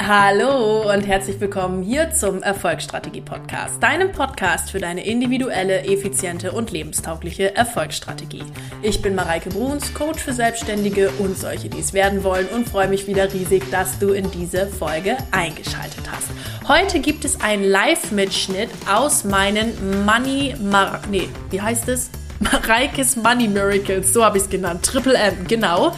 Hallo 0.00 0.92
und 0.92 1.06
herzlich 1.06 1.40
willkommen 1.40 1.82
hier 1.82 2.12
zum 2.12 2.42
Erfolgsstrategie 2.42 3.22
Podcast, 3.22 3.82
deinem 3.82 4.12
Podcast 4.12 4.70
für 4.70 4.78
deine 4.78 5.04
individuelle, 5.06 5.84
effiziente 5.84 6.52
und 6.52 6.70
lebenstaugliche 6.70 7.56
Erfolgsstrategie. 7.56 8.44
Ich 8.82 9.00
bin 9.00 9.14
Mareike 9.14 9.48
Bruns, 9.48 9.94
Coach 9.94 10.22
für 10.22 10.34
Selbstständige 10.34 11.10
und 11.18 11.36
solche, 11.38 11.70
die 11.70 11.80
es 11.80 11.94
werden 11.94 12.22
wollen 12.24 12.46
und 12.48 12.68
freue 12.68 12.88
mich 12.88 13.06
wieder 13.06 13.32
riesig, 13.32 13.70
dass 13.70 13.98
du 13.98 14.10
in 14.10 14.30
diese 14.30 14.66
Folge 14.66 15.16
eingeschaltet 15.30 16.04
hast. 16.12 16.28
Heute 16.68 17.00
gibt 17.00 17.24
es 17.24 17.40
einen 17.40 17.64
Live-Mitschnitt 17.64 18.68
aus 18.92 19.24
meinen 19.24 20.04
Money 20.04 20.54
Mar 20.60 21.00
nee, 21.10 21.30
wie 21.50 21.60
heißt 21.60 21.88
es? 21.88 22.10
Mareikes 22.40 23.16
Money 23.16 23.48
Miracles, 23.48 24.12
so 24.12 24.22
habe 24.22 24.36
ich 24.36 24.44
es 24.44 24.50
genannt, 24.50 24.84
Triple 24.84 25.14
M, 25.14 25.46
genau 25.48 25.94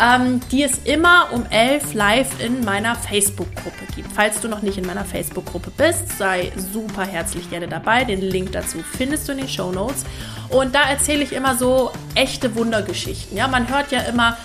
ähm, 0.00 0.40
die 0.50 0.62
es 0.62 0.78
immer 0.84 1.28
um 1.32 1.44
11 1.50 1.94
live 1.94 2.40
in 2.40 2.64
meiner 2.64 2.94
Facebook-Gruppe 2.94 3.84
gibt. 3.94 4.10
Falls 4.12 4.40
du 4.40 4.48
noch 4.48 4.62
nicht 4.62 4.78
in 4.78 4.86
meiner 4.86 5.04
Facebook-Gruppe 5.04 5.70
bist, 5.76 6.16
sei 6.16 6.52
super 6.56 7.04
herzlich 7.04 7.50
gerne 7.50 7.68
dabei. 7.68 8.04
Den 8.04 8.22
Link 8.22 8.52
dazu 8.52 8.78
findest 8.78 9.28
du 9.28 9.32
in 9.32 9.38
den 9.38 9.48
Show 9.48 9.70
Notes. 9.72 10.04
Und 10.48 10.74
da 10.74 10.88
erzähle 10.88 11.22
ich 11.22 11.32
immer 11.32 11.54
so 11.56 11.92
echte 12.14 12.54
Wundergeschichten. 12.54 13.36
Ja, 13.36 13.46
man 13.46 13.68
hört 13.68 13.92
ja 13.92 14.00
immer, 14.00 14.36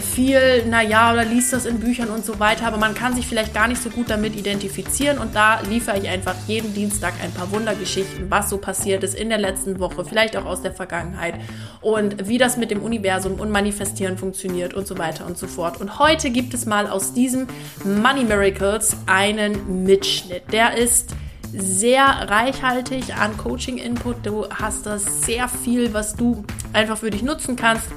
viel, 0.00 0.64
naja, 0.66 1.12
oder 1.12 1.24
liest 1.24 1.52
das 1.52 1.66
in 1.66 1.80
Büchern 1.80 2.08
und 2.08 2.24
so 2.24 2.38
weiter, 2.38 2.66
aber 2.66 2.76
man 2.76 2.94
kann 2.94 3.14
sich 3.14 3.26
vielleicht 3.26 3.54
gar 3.54 3.68
nicht 3.68 3.82
so 3.82 3.90
gut 3.90 4.10
damit 4.10 4.36
identifizieren 4.36 5.18
und 5.18 5.34
da 5.34 5.60
liefere 5.60 5.98
ich 5.98 6.08
einfach 6.08 6.34
jeden 6.46 6.74
Dienstag 6.74 7.14
ein 7.22 7.32
paar 7.32 7.50
Wundergeschichten, 7.50 8.30
was 8.30 8.50
so 8.50 8.58
passiert 8.58 9.02
ist 9.02 9.14
in 9.14 9.28
der 9.28 9.38
letzten 9.38 9.78
Woche, 9.78 10.04
vielleicht 10.04 10.36
auch 10.36 10.44
aus 10.44 10.62
der 10.62 10.72
Vergangenheit 10.72 11.34
und 11.80 12.28
wie 12.28 12.38
das 12.38 12.56
mit 12.56 12.70
dem 12.70 12.82
Universum 12.82 13.34
und 13.34 13.50
Manifestieren 13.50 14.18
funktioniert 14.18 14.74
und 14.74 14.86
so 14.86 14.98
weiter 14.98 15.26
und 15.26 15.38
so 15.38 15.46
fort. 15.46 15.80
Und 15.80 15.98
heute 15.98 16.30
gibt 16.30 16.54
es 16.54 16.66
mal 16.66 16.86
aus 16.86 17.12
diesem 17.12 17.46
Money 17.84 18.24
Miracles 18.24 18.96
einen 19.06 19.84
Mitschnitt. 19.84 20.44
Der 20.52 20.76
ist 20.76 21.14
sehr 21.52 22.04
reichhaltig 22.04 23.14
an 23.14 23.36
Coaching-Input. 23.36 24.24
Du 24.24 24.48
hast 24.48 24.86
da 24.86 24.98
sehr 24.98 25.48
viel, 25.48 25.92
was 25.92 26.14
du 26.14 26.44
einfach 26.72 26.96
für 26.96 27.10
dich 27.10 27.22
nutzen 27.22 27.56
kannst 27.56 27.88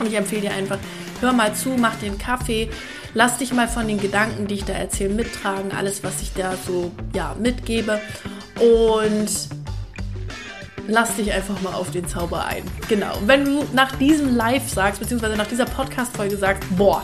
und 0.00 0.06
ich 0.06 0.14
empfehle 0.14 0.42
dir 0.42 0.52
einfach, 0.52 0.78
hör 1.20 1.32
mal 1.32 1.54
zu, 1.54 1.70
mach 1.70 1.96
den 1.96 2.18
Kaffee, 2.18 2.70
lass 3.14 3.38
dich 3.38 3.52
mal 3.52 3.68
von 3.68 3.86
den 3.86 4.00
Gedanken, 4.00 4.46
die 4.46 4.54
ich 4.54 4.64
da 4.64 4.72
erzähle, 4.72 5.14
mittragen, 5.14 5.72
alles, 5.72 6.02
was 6.02 6.22
ich 6.22 6.32
da 6.32 6.54
so 6.66 6.90
ja, 7.14 7.36
mitgebe. 7.38 8.00
Und 8.58 9.28
lass 10.88 11.16
dich 11.16 11.32
einfach 11.32 11.60
mal 11.62 11.74
auf 11.74 11.90
den 11.90 12.06
Zauber 12.06 12.46
ein. 12.46 12.62
Genau. 12.88 13.16
Wenn 13.26 13.44
du 13.44 13.64
nach 13.72 13.94
diesem 13.96 14.34
Live 14.34 14.68
sagst, 14.68 15.00
beziehungsweise 15.00 15.36
nach 15.36 15.46
dieser 15.46 15.66
Podcast-Folge 15.66 16.36
sagst, 16.36 16.64
boah, 16.76 17.02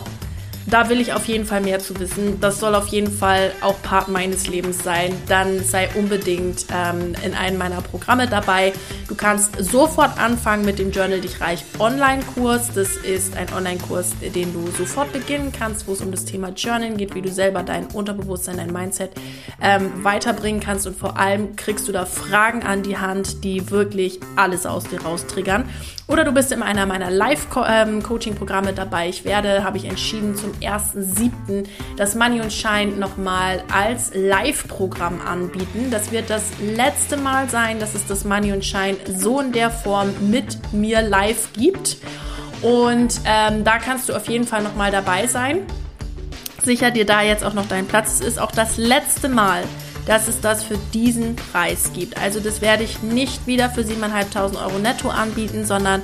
da 0.67 0.89
will 0.89 0.99
ich 0.99 1.13
auf 1.13 1.25
jeden 1.25 1.45
Fall 1.45 1.61
mehr 1.61 1.79
zu 1.79 1.97
wissen. 1.99 2.39
Das 2.41 2.59
soll 2.59 2.75
auf 2.75 2.87
jeden 2.87 3.11
Fall 3.11 3.53
auch 3.61 3.81
Part 3.81 4.09
meines 4.09 4.47
Lebens 4.47 4.83
sein. 4.83 5.13
Dann 5.27 5.63
sei 5.63 5.89
unbedingt 5.95 6.65
ähm, 6.73 7.15
in 7.23 7.33
einem 7.33 7.57
meiner 7.57 7.81
Programme 7.81 8.27
dabei. 8.27 8.73
Du 9.07 9.15
kannst 9.15 9.55
sofort 9.63 10.19
anfangen 10.19 10.65
mit 10.65 10.77
dem 10.77 10.91
Journal 10.91 11.21
Dich 11.21 11.39
Reich 11.39 11.63
Online-Kurs. 11.79 12.73
Das 12.75 12.97
ist 12.97 13.37
ein 13.37 13.47
Online-Kurs, 13.55 14.11
den 14.35 14.53
du 14.53 14.69
sofort 14.77 15.13
beginnen 15.13 15.53
kannst, 15.57 15.87
wo 15.87 15.93
es 15.93 16.01
um 16.01 16.11
das 16.11 16.25
Thema 16.25 16.49
Journal 16.49 16.95
geht, 16.95 17.15
wie 17.15 17.21
du 17.21 17.31
selber 17.31 17.63
dein 17.63 17.87
Unterbewusstsein, 17.87 18.57
dein 18.57 18.73
Mindset 18.73 19.11
ähm, 19.61 20.03
weiterbringen 20.03 20.59
kannst. 20.59 20.85
Und 20.85 20.97
vor 20.97 21.17
allem 21.17 21.55
kriegst 21.55 21.87
du 21.87 21.93
da 21.93 22.05
Fragen 22.05 22.63
an 22.63 22.83
die 22.83 22.97
Hand, 22.97 23.45
die 23.45 23.71
wirklich 23.71 24.19
alles 24.35 24.65
aus 24.65 24.83
dir 24.83 25.01
raustriggern. 25.01 25.69
Oder 26.07 26.23
du 26.23 26.31
bist 26.31 26.53
in 26.53 26.63
einer 26.63 26.85
meiner 26.85 27.11
Live-Coaching-Programme 27.11 28.71
dabei. 28.71 29.09
Ich 29.09 29.25
werde, 29.25 29.65
habe 29.65 29.75
ich 29.75 29.83
entschieden, 29.83 30.37
zum 30.37 30.53
1.7. 30.53 31.67
das 31.97 32.15
Money 32.15 32.39
und 32.39 32.53
Shine 32.53 32.93
nochmal 32.97 33.61
als 33.73 34.11
Live-Programm 34.13 35.19
anbieten. 35.19 35.91
Das 35.91 36.11
wird 36.11 36.29
das 36.29 36.43
letzte 36.61 37.17
Mal 37.17 37.49
sein, 37.49 37.81
dass 37.81 37.93
es 37.93 38.07
das 38.07 38.23
Money 38.23 38.53
und 38.53 38.63
Shine 38.63 38.95
so 39.17 39.41
in 39.41 39.51
der 39.51 39.69
Form 39.69 40.13
mit 40.31 40.71
mir 40.71 41.01
live 41.01 41.51
gibt. 41.53 41.97
Und 42.61 43.19
ähm, 43.25 43.65
da 43.65 43.77
kannst 43.77 44.07
du 44.07 44.15
auf 44.15 44.29
jeden 44.29 44.47
Fall 44.47 44.63
nochmal 44.63 44.91
dabei 44.91 45.27
sein. 45.27 45.59
Sicher 46.63 46.89
dir 46.89 47.05
da 47.05 47.21
jetzt 47.21 47.43
auch 47.43 47.53
noch 47.53 47.67
deinen 47.67 47.87
Platz. 47.87 48.21
Es 48.21 48.21
ist 48.21 48.39
auch 48.39 48.51
das 48.51 48.77
letzte 48.77 49.27
Mal, 49.27 49.63
dass 50.07 50.27
es 50.27 50.41
das 50.41 50.63
für 50.63 50.77
diesen 50.93 51.35
Preis 51.35 51.91
gibt. 51.93 52.17
Also 52.17 52.39
das 52.39 52.61
werde 52.61 52.83
ich 52.83 53.03
nicht 53.03 53.45
wieder 53.45 53.69
für 53.69 53.81
7.500 53.81 54.61
Euro 54.63 54.79
netto 54.79 55.09
anbieten, 55.09 55.65
sondern 55.65 56.01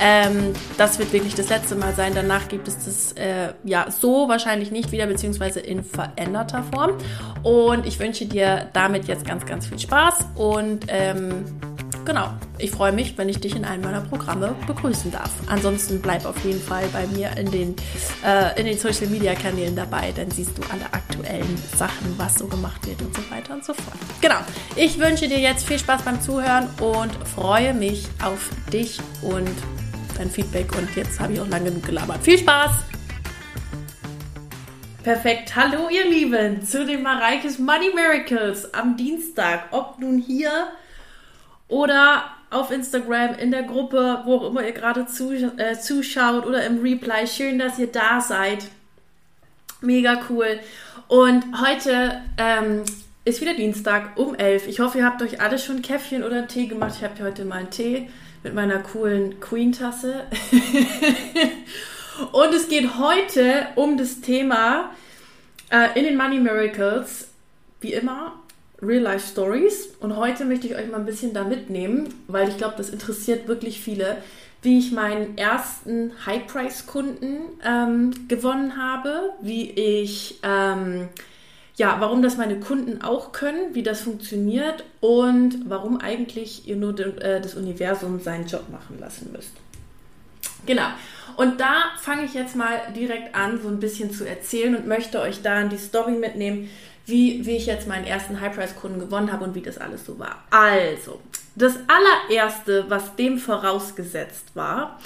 ähm, 0.00 0.52
das 0.76 0.98
wird 0.98 1.12
wirklich 1.12 1.34
das 1.34 1.48
letzte 1.48 1.74
Mal 1.74 1.94
sein. 1.94 2.12
Danach 2.14 2.48
gibt 2.48 2.68
es 2.68 2.84
das 2.84 3.12
äh, 3.12 3.54
ja 3.64 3.90
so 3.90 4.28
wahrscheinlich 4.28 4.70
nicht 4.70 4.92
wieder, 4.92 5.06
beziehungsweise 5.06 5.60
in 5.60 5.82
veränderter 5.82 6.62
Form. 6.72 6.92
Und 7.42 7.86
ich 7.86 7.98
wünsche 7.98 8.26
dir 8.26 8.68
damit 8.74 9.08
jetzt 9.08 9.26
ganz, 9.26 9.46
ganz 9.46 9.66
viel 9.66 9.78
Spaß 9.78 10.26
und 10.36 10.84
ähm, 10.88 11.44
genau, 12.04 12.30
ich 12.58 12.70
freue 12.70 12.92
mich, 12.92 13.16
wenn 13.18 13.28
ich 13.28 13.40
dich 13.40 13.54
in 13.54 13.64
einem 13.64 13.82
meiner 13.82 14.00
Programme 14.00 14.54
begrüßen 14.66 15.10
darf. 15.10 15.30
Ansonsten 15.46 16.00
bleib 16.00 16.24
auf 16.24 16.42
jeden 16.44 16.60
Fall 16.60 16.84
bei 16.92 17.06
mir 17.06 17.36
in 17.36 17.50
den, 17.50 17.76
äh, 18.24 18.58
in 18.58 18.66
den 18.66 18.78
Social 18.78 19.06
Media 19.06 19.34
Kanälen 19.34 19.76
dabei, 19.76 20.12
dann 20.14 20.30
siehst 20.30 20.56
du 20.56 20.62
alle 20.72 20.84
aktuellen 20.92 21.56
Sachen, 21.76 22.14
was 22.16 22.36
so 22.36 22.46
gemacht 22.46 22.86
wird 22.86 23.00
und 23.02 23.14
so 23.14 23.22
weiter 23.30 23.54
und 23.54 23.64
so 23.64 23.74
fort. 23.74 23.96
Genau, 24.20 24.38
ich 24.76 24.98
wünsche 24.98 25.28
dir 25.28 25.38
jetzt 25.38 25.66
viel 25.66 25.78
Spaß 25.78 26.02
beim 26.02 26.20
Zuhören 26.20 26.68
und 26.80 27.12
freue 27.26 27.74
mich 27.74 28.06
auf 28.24 28.50
dich 28.72 28.98
und 29.22 29.50
dein 30.16 30.30
Feedback. 30.30 30.76
Und 30.76 30.94
jetzt 30.96 31.20
habe 31.20 31.34
ich 31.34 31.40
auch 31.40 31.48
lange 31.48 31.66
genug 31.66 31.84
gelabert. 31.84 32.18
Viel 32.22 32.38
Spaß! 32.38 32.72
Perfekt. 35.02 35.54
Hallo 35.54 35.88
ihr 35.88 36.10
Lieben 36.10 36.66
zu 36.66 36.84
den 36.84 37.02
Mareikes 37.02 37.60
Money 37.60 37.92
Miracles 37.94 38.74
am 38.74 38.96
Dienstag. 38.96 39.68
Ob 39.70 40.00
nun 40.00 40.18
hier 40.18 40.50
oder 41.68 42.24
auf 42.50 42.70
Instagram, 42.70 43.34
in 43.34 43.50
der 43.50 43.64
Gruppe, 43.64 44.20
wo 44.24 44.36
auch 44.36 44.50
immer 44.50 44.64
ihr 44.64 44.72
gerade 44.72 45.06
zu, 45.06 45.32
äh, 45.32 45.78
zuschaut 45.78 46.46
oder 46.46 46.64
im 46.64 46.80
Replay. 46.80 47.26
Schön, 47.26 47.58
dass 47.58 47.78
ihr 47.78 47.88
da 47.88 48.20
seid. 48.20 48.68
Mega 49.80 50.20
cool. 50.30 50.60
Und 51.08 51.44
heute 51.60 52.22
ähm, 52.38 52.82
ist 53.24 53.40
wieder 53.40 53.54
Dienstag 53.54 54.16
um 54.16 54.34
11. 54.34 54.68
Ich 54.68 54.80
hoffe, 54.80 54.98
ihr 54.98 55.04
habt 55.04 55.22
euch 55.22 55.40
alle 55.40 55.58
schon 55.58 55.82
Käffchen 55.82 56.22
oder 56.22 56.46
Tee 56.46 56.66
gemacht. 56.66 56.94
Ich 56.96 57.04
habe 57.04 57.22
heute 57.22 57.44
mal 57.44 57.58
einen 57.58 57.70
Tee 57.70 58.08
mit 58.42 58.54
meiner 58.54 58.78
coolen 58.78 59.40
Queen-Tasse. 59.40 60.24
Und 62.32 62.54
es 62.54 62.68
geht 62.68 62.98
heute 62.98 63.66
um 63.74 63.98
das 63.98 64.20
Thema 64.20 64.90
äh, 65.70 65.98
in 65.98 66.04
den 66.04 66.16
Money 66.16 66.38
Miracles, 66.38 67.28
wie 67.80 67.92
immer, 67.92 68.40
Real 68.82 69.02
Life 69.02 69.26
Stories. 69.28 69.90
Und 70.00 70.16
heute 70.16 70.44
möchte 70.44 70.66
ich 70.66 70.74
euch 70.74 70.90
mal 70.90 70.98
ein 70.98 71.06
bisschen 71.06 71.32
da 71.32 71.44
mitnehmen, 71.44 72.08
weil 72.28 72.48
ich 72.48 72.56
glaube, 72.56 72.74
das 72.76 72.90
interessiert 72.90 73.48
wirklich 73.48 73.80
viele, 73.80 74.18
wie 74.62 74.78
ich 74.78 74.92
meinen 74.92 75.38
ersten 75.38 76.12
High-Price-Kunden 76.24 77.38
ähm, 77.64 78.28
gewonnen 78.28 78.76
habe, 78.76 79.30
wie 79.40 79.70
ich, 79.70 80.40
ähm, 80.42 81.08
ja, 81.76 81.96
warum 82.00 82.22
das 82.22 82.36
meine 82.36 82.58
Kunden 82.58 83.02
auch 83.02 83.32
können, 83.32 83.74
wie 83.74 83.82
das 83.82 84.00
funktioniert 84.00 84.84
und 85.00 85.68
warum 85.68 86.00
eigentlich 86.00 86.66
ihr 86.66 86.76
nur 86.76 86.98
äh, 86.98 87.40
das 87.40 87.54
Universum 87.54 88.18
seinen 88.20 88.46
Job 88.46 88.64
machen 88.70 88.98
lassen 88.98 89.30
müsst. 89.32 89.52
Genau. 90.66 90.88
Und 91.36 91.60
da 91.60 91.84
fange 92.00 92.24
ich 92.24 92.34
jetzt 92.34 92.56
mal 92.56 92.80
direkt 92.94 93.34
an, 93.34 93.60
so 93.62 93.68
ein 93.68 93.78
bisschen 93.78 94.10
zu 94.10 94.26
erzählen 94.26 94.74
und 94.74 94.86
möchte 94.86 95.20
euch 95.20 95.42
da 95.42 95.60
in 95.60 95.68
die 95.68 95.78
Story 95.78 96.12
mitnehmen, 96.12 96.70
wie, 97.04 97.44
wie 97.46 97.56
ich 97.56 97.66
jetzt 97.66 97.86
meinen 97.86 98.04
ersten 98.04 98.40
High-Price-Kunden 98.40 98.98
gewonnen 98.98 99.32
habe 99.32 99.44
und 99.44 99.54
wie 99.54 99.62
das 99.62 99.78
alles 99.78 100.04
so 100.04 100.18
war. 100.18 100.42
Also, 100.50 101.20
das 101.54 101.78
allererste, 101.86 102.86
was 102.88 103.14
dem 103.16 103.38
vorausgesetzt 103.38 104.54
war, 104.54 104.98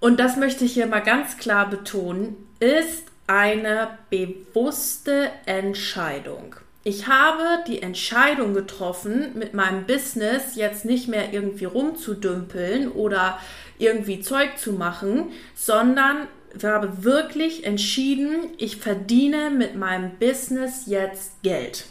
und 0.00 0.18
das 0.18 0.36
möchte 0.36 0.64
ich 0.64 0.72
hier 0.72 0.86
mal 0.86 1.00
ganz 1.00 1.36
klar 1.36 1.68
betonen, 1.68 2.34
ist 2.58 3.04
eine 3.26 3.98
bewusste 4.08 5.30
Entscheidung. 5.44 6.56
Ich 6.82 7.06
habe 7.06 7.62
die 7.66 7.82
Entscheidung 7.82 8.54
getroffen, 8.54 9.32
mit 9.34 9.52
meinem 9.52 9.84
Business 9.84 10.56
jetzt 10.56 10.86
nicht 10.86 11.08
mehr 11.08 11.32
irgendwie 11.32 11.66
rumzudümpeln 11.66 12.90
oder 12.90 13.38
irgendwie 13.78 14.20
Zeug 14.20 14.58
zu 14.58 14.72
machen, 14.72 15.30
sondern 15.54 16.26
habe 16.62 17.04
wirklich 17.04 17.64
entschieden, 17.64 18.50
ich 18.56 18.76
verdiene 18.76 19.50
mit 19.50 19.76
meinem 19.76 20.12
Business 20.18 20.84
jetzt 20.86 21.42
Geld. 21.42 21.84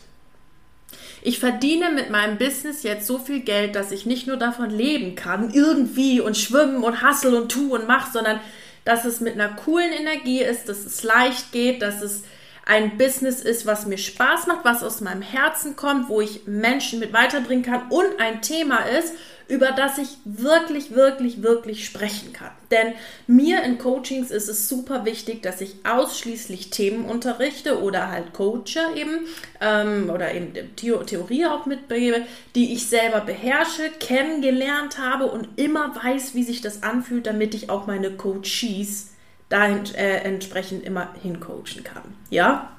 Ich 1.21 1.39
verdiene 1.39 1.91
mit 1.91 2.09
meinem 2.09 2.37
Business 2.37 2.83
jetzt 2.83 3.05
so 3.05 3.19
viel 3.19 3.41
Geld, 3.41 3.75
dass 3.75 3.91
ich 3.91 4.05
nicht 4.05 4.25
nur 4.25 4.37
davon 4.37 4.69
leben 4.69 5.15
kann, 5.15 5.53
irgendwie 5.53 6.19
und 6.19 6.37
schwimmen 6.37 6.83
und 6.83 7.03
hustle 7.03 7.39
und 7.39 7.51
tu 7.51 7.75
und 7.75 7.87
mach, 7.87 8.11
sondern 8.11 8.39
dass 8.85 9.05
es 9.05 9.19
mit 9.19 9.33
einer 9.33 9.49
coolen 9.49 9.91
Energie 9.91 10.41
ist, 10.41 10.67
dass 10.67 10.85
es 10.85 11.03
leicht 11.03 11.51
geht, 11.51 11.81
dass 11.81 12.01
es 12.01 12.23
ein 12.69 12.99
Business 12.99 13.41
ist, 13.41 13.65
was 13.65 13.87
mir 13.87 13.97
Spaß 13.97 14.45
macht, 14.45 14.63
was 14.63 14.83
aus 14.83 15.01
meinem 15.01 15.23
Herzen 15.23 15.75
kommt, 15.75 16.07
wo 16.07 16.21
ich 16.21 16.45
Menschen 16.45 16.99
mit 16.99 17.13
weiterbringen 17.13 17.65
kann 17.65 17.89
und 17.89 18.19
ein 18.19 18.43
Thema 18.43 18.85
ist, 18.85 19.15
über 19.47 19.71
das 19.71 19.97
ich 19.97 20.17
wirklich, 20.23 20.93
wirklich, 20.93 21.41
wirklich 21.41 21.83
sprechen 21.83 22.31
kann. 22.31 22.51
Denn 22.69 22.93
mir 23.25 23.63
in 23.63 23.79
Coachings 23.79 24.29
ist 24.29 24.49
es 24.49 24.69
super 24.69 25.03
wichtig, 25.03 25.41
dass 25.41 25.61
ich 25.61 25.77
ausschließlich 25.83 26.69
Themen 26.69 27.05
unterrichte 27.05 27.81
oder 27.81 28.11
halt 28.11 28.33
coache 28.33 28.95
eben 28.95 29.25
ähm, 29.59 30.11
oder 30.11 30.31
eben 30.35 30.53
Theorie 30.75 31.47
auch 31.47 31.65
mitbegebe, 31.65 32.21
die 32.53 32.71
ich 32.73 32.85
selber 32.85 33.21
beherrsche, 33.21 33.89
kennengelernt 33.99 34.99
habe 34.99 35.25
und 35.25 35.47
immer 35.55 35.95
weiß, 36.03 36.35
wie 36.35 36.43
sich 36.43 36.61
das 36.61 36.83
anfühlt, 36.83 37.25
damit 37.25 37.55
ich 37.55 37.71
auch 37.71 37.87
meine 37.87 38.11
Coaches 38.11 39.09
da 39.49 39.67
äh, 39.67 40.21
entsprechend 40.23 40.83
immer 40.83 41.13
hincoachen 41.21 41.83
kann. 41.83 42.03
Ja? 42.29 42.71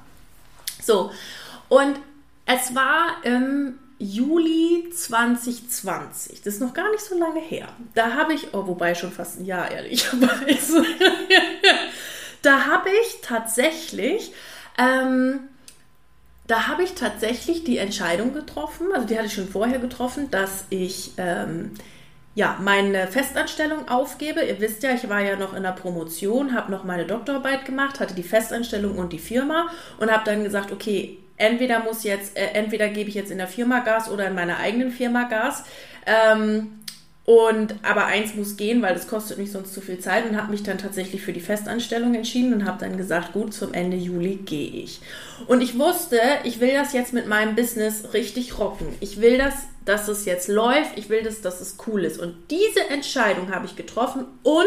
So. 0.81 1.11
Und 1.69 1.99
es 2.45 2.73
war 2.73 3.23
im 3.23 3.77
Juli 4.01 4.89
2020. 4.91 6.41
Das 6.41 6.55
ist 6.55 6.59
noch 6.59 6.73
gar 6.73 6.89
nicht 6.91 7.03
so 7.03 7.17
lange 7.17 7.39
her. 7.39 7.67
Da 7.93 8.15
habe 8.15 8.33
ich, 8.33 8.53
oh, 8.53 8.65
wobei 8.65 8.95
schon 8.95 9.11
fast 9.11 9.39
ein 9.39 9.45
Jahr 9.45 9.69
ehrlicherweise, 9.69 10.83
da 12.41 12.65
habe 12.65 12.89
ich 12.89 13.21
tatsächlich, 13.21 14.33
ähm, 14.79 15.41
da 16.47 16.67
habe 16.67 16.83
ich 16.83 16.95
tatsächlich 16.95 17.63
die 17.63 17.77
Entscheidung 17.77 18.33
getroffen, 18.33 18.87
also 18.93 19.05
die 19.05 19.15
hatte 19.15 19.27
ich 19.27 19.33
schon 19.33 19.47
vorher 19.47 19.77
getroffen, 19.77 20.31
dass 20.31 20.65
ich 20.71 21.11
ähm, 21.17 21.73
ja, 22.33 22.57
meine 22.61 23.07
Festanstellung 23.07 23.89
aufgebe. 23.89 24.41
Ihr 24.41 24.59
wisst 24.59 24.83
ja, 24.83 24.91
ich 24.91 25.09
war 25.09 25.21
ja 25.21 25.35
noch 25.35 25.53
in 25.53 25.63
der 25.63 25.71
Promotion, 25.71 26.55
habe 26.55 26.71
noch 26.71 26.83
meine 26.83 27.05
Doktorarbeit 27.05 27.65
gemacht, 27.65 27.99
hatte 27.99 28.15
die 28.15 28.23
Festanstellung 28.23 28.97
und 28.97 29.11
die 29.11 29.19
Firma 29.19 29.67
und 29.99 30.11
habe 30.11 30.23
dann 30.25 30.43
gesagt, 30.43 30.71
okay, 30.71 31.17
entweder 31.37 31.79
muss 31.79 32.03
jetzt, 32.03 32.37
äh, 32.37 32.51
entweder 32.53 32.87
gebe 32.89 33.09
ich 33.09 33.15
jetzt 33.15 33.31
in 33.31 33.37
der 33.37 33.47
Firma 33.47 33.79
Gas 33.79 34.09
oder 34.09 34.27
in 34.27 34.35
meiner 34.35 34.57
eigenen 34.57 34.91
Firma 34.91 35.23
Gas. 35.23 35.65
Ähm, 36.05 36.80
und 37.23 37.75
aber 37.83 38.05
eins 38.05 38.33
muss 38.33 38.57
gehen, 38.57 38.81
weil 38.81 38.95
das 38.95 39.07
kostet 39.07 39.37
mich 39.37 39.51
sonst 39.51 39.73
zu 39.73 39.81
viel 39.81 39.99
Zeit 39.99 40.27
und 40.27 40.35
habe 40.35 40.51
mich 40.51 40.63
dann 40.63 40.79
tatsächlich 40.79 41.21
für 41.21 41.33
die 41.33 41.39
Festanstellung 41.39 42.15
entschieden 42.15 42.53
und 42.53 42.65
habe 42.65 42.79
dann 42.79 42.97
gesagt, 42.97 43.33
gut, 43.33 43.53
zum 43.53 43.73
Ende 43.73 43.95
Juli 43.95 44.37
gehe 44.37 44.71
ich. 44.71 45.01
Und 45.47 45.61
ich 45.61 45.77
wusste, 45.77 46.19
ich 46.43 46.59
will 46.59 46.73
das 46.73 46.93
jetzt 46.93 47.13
mit 47.13 47.27
meinem 47.27 47.55
Business 47.55 48.13
richtig 48.13 48.57
rocken. 48.57 48.87
Ich 49.01 49.21
will 49.21 49.37
das, 49.37 49.53
dass 49.85 50.07
es 50.07 50.25
jetzt 50.25 50.47
läuft. 50.47 50.97
Ich 50.97 51.09
will 51.09 51.21
das, 51.21 51.41
dass 51.41 51.61
es 51.61 51.77
cool 51.85 52.05
ist. 52.05 52.19
Und 52.19 52.35
diese 52.49 52.89
Entscheidung 52.89 53.53
habe 53.53 53.67
ich 53.67 53.75
getroffen 53.75 54.25
und 54.41 54.65